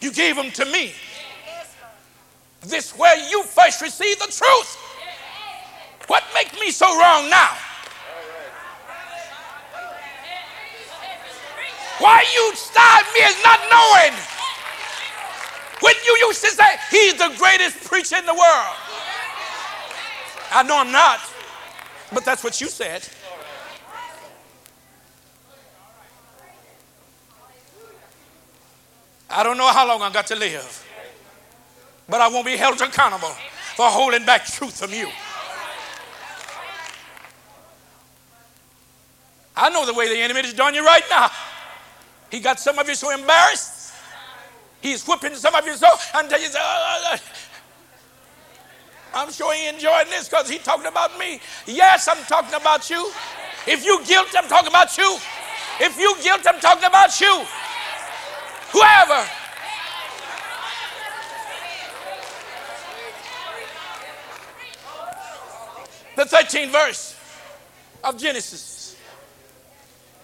[0.00, 0.92] You gave them to me.
[2.62, 4.89] This where you first received the truth.
[6.10, 7.56] What makes me so wrong now?
[11.98, 14.18] Why you start me as not knowing?
[15.78, 18.76] When you used to say, He's the greatest preacher in the world.
[20.50, 21.20] I know I'm not,
[22.12, 23.08] but that's what you said.
[29.30, 30.84] I don't know how long I got to live,
[32.08, 33.36] but I won't be held accountable
[33.76, 35.08] for holding back truth from you.
[39.60, 41.28] I know the way the enemy is doing you right now.
[42.30, 43.92] He got some of you so embarrassed.
[44.80, 47.18] He's whipping some of you so until you say, oh, oh, oh.
[49.12, 51.40] I'm sure he enjoying this because he talking about me.
[51.66, 53.10] Yes, I'm talking about you.
[53.66, 55.18] If you guilt, I'm talking about you.
[55.78, 57.44] If you guilt, I'm talking about you.
[58.72, 59.28] Whoever.
[66.16, 67.16] The 13th verse
[68.04, 68.79] of Genesis,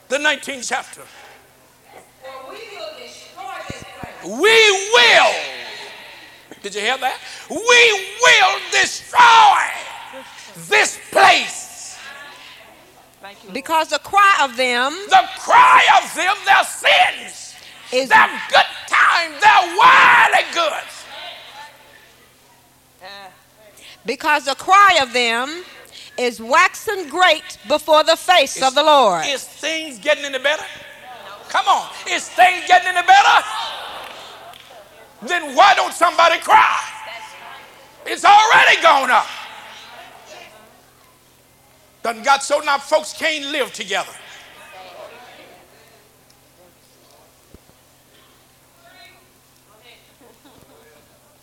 [0.09, 1.03] the 19th chapter.
[4.25, 5.35] We will.
[6.63, 7.19] Did you hear that?
[7.49, 9.63] We will destroy
[10.69, 11.99] this place.
[13.53, 17.55] Because the cry of them The cry of them, their sins,
[17.93, 21.05] is their good time, their wildly goods.
[24.05, 25.65] because the cry of them
[26.19, 29.27] is waxing great before the face of the Lord.
[29.27, 30.65] Is things getting any better?
[31.49, 31.89] Come on.
[32.11, 33.47] Is things getting any better?
[35.23, 36.81] Then why don't somebody cry?
[38.05, 39.27] It's already gone up.
[42.03, 44.13] Done got so now folks can't live together.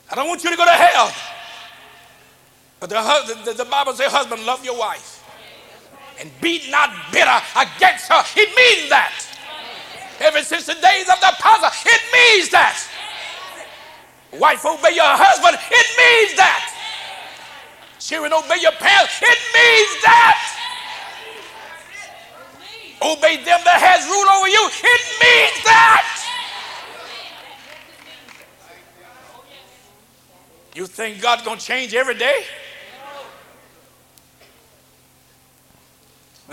[0.09, 1.11] I don't want you to go to hell.
[2.84, 5.23] But the, hus- the, the Bible says, husband, love your wife.
[6.19, 8.19] And be not bitter against her.
[8.35, 9.15] It means that.
[10.19, 12.76] Ever since the days of the apostle, it means that.
[14.35, 15.55] Wife, obey your husband.
[15.55, 16.76] It means that.
[18.03, 19.15] Children, obey your parents.
[19.15, 20.43] It means that.
[22.99, 24.64] Obey them that has rule over you.
[24.84, 26.03] It means that.
[30.76, 32.43] You think God's gonna change every day?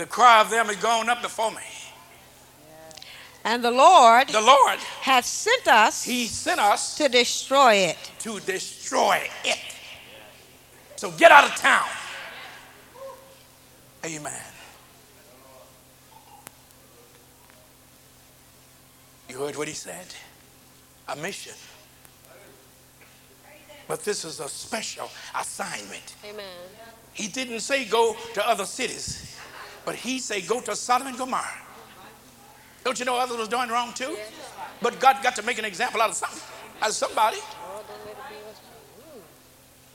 [0.00, 1.58] The cry of them has gone up before me.
[3.44, 7.98] And the Lord The Lord, hath sent us He sent us to destroy it.
[8.20, 9.58] to destroy it.
[10.96, 11.84] So get out of town.
[14.02, 14.32] Amen.
[19.28, 20.06] You heard what he said?
[21.08, 21.52] A mission.
[23.86, 26.14] But this is a special assignment.
[26.24, 26.46] Amen.
[27.12, 29.29] He didn't say go to other cities,
[29.84, 31.44] but he said go to Sodom and Gomorrah.
[32.84, 34.16] Don't you know others was doing wrong too?
[34.82, 36.22] But God got to make an example out of
[36.80, 37.38] out of somebody.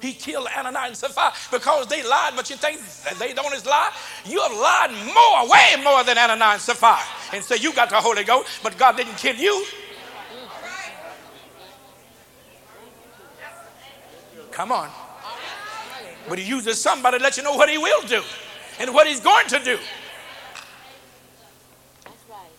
[0.01, 2.79] He killed Ananias and Sapphira because they lied, but you think
[3.17, 3.91] they don't is lie?
[4.25, 6.99] You have lied more, way more than Ananias and Sapphira.
[7.33, 9.65] And say you got the Holy Ghost, but God didn't kill you.
[14.51, 14.89] Come on.
[16.29, 18.21] But he uses somebody to let you know what he will do
[18.79, 19.77] and what he's going to do.
[22.03, 22.51] That's right.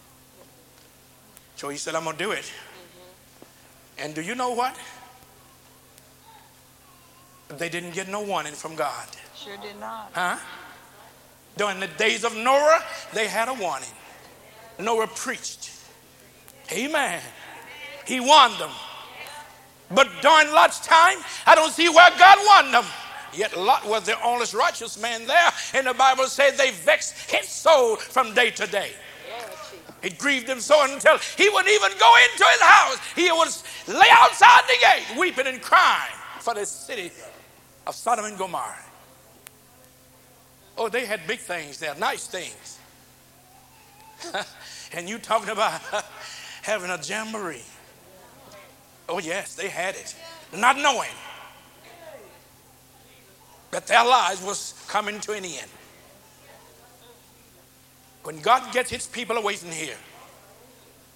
[1.56, 2.50] So he said, I'm going to do it.
[3.98, 4.76] And do you know what?
[7.48, 9.06] They didn't get no warning from God.
[9.34, 10.10] Sure did not.
[10.12, 10.36] Huh?
[11.56, 12.82] During the days of Noah,
[13.14, 13.88] they had a warning.
[14.78, 15.70] Noah preached.
[16.72, 17.22] Amen.
[18.06, 18.70] He warned them.
[19.90, 22.84] But during Lot's time, I don't see where God warned them.
[23.34, 25.52] Yet Lot was the only righteous man there.
[25.74, 28.90] And the Bible says they vexed his soul from day to day.
[30.02, 32.98] It grieved him so until he wouldn't even go into his house.
[33.14, 37.10] He would lay outside the gate, weeping and crying for the city
[37.86, 38.84] of Sodom and Gomorrah.
[40.78, 42.78] Oh, they had big things there, nice things.
[44.92, 45.80] and you talking about
[46.62, 47.62] having a jamboree.
[49.08, 50.14] Oh, yes, they had it.
[50.54, 51.10] Not knowing
[53.70, 55.70] that their lives was coming to an end.
[58.22, 59.96] When God gets his people away from here,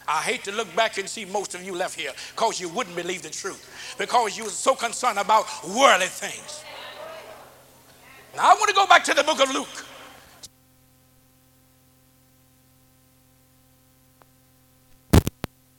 [0.07, 2.97] I hate to look back and see most of you left here because you wouldn't
[2.97, 6.65] believe the truth, because you were so concerned about worldly things.
[8.35, 9.87] Now I want to go back to the book of Luke.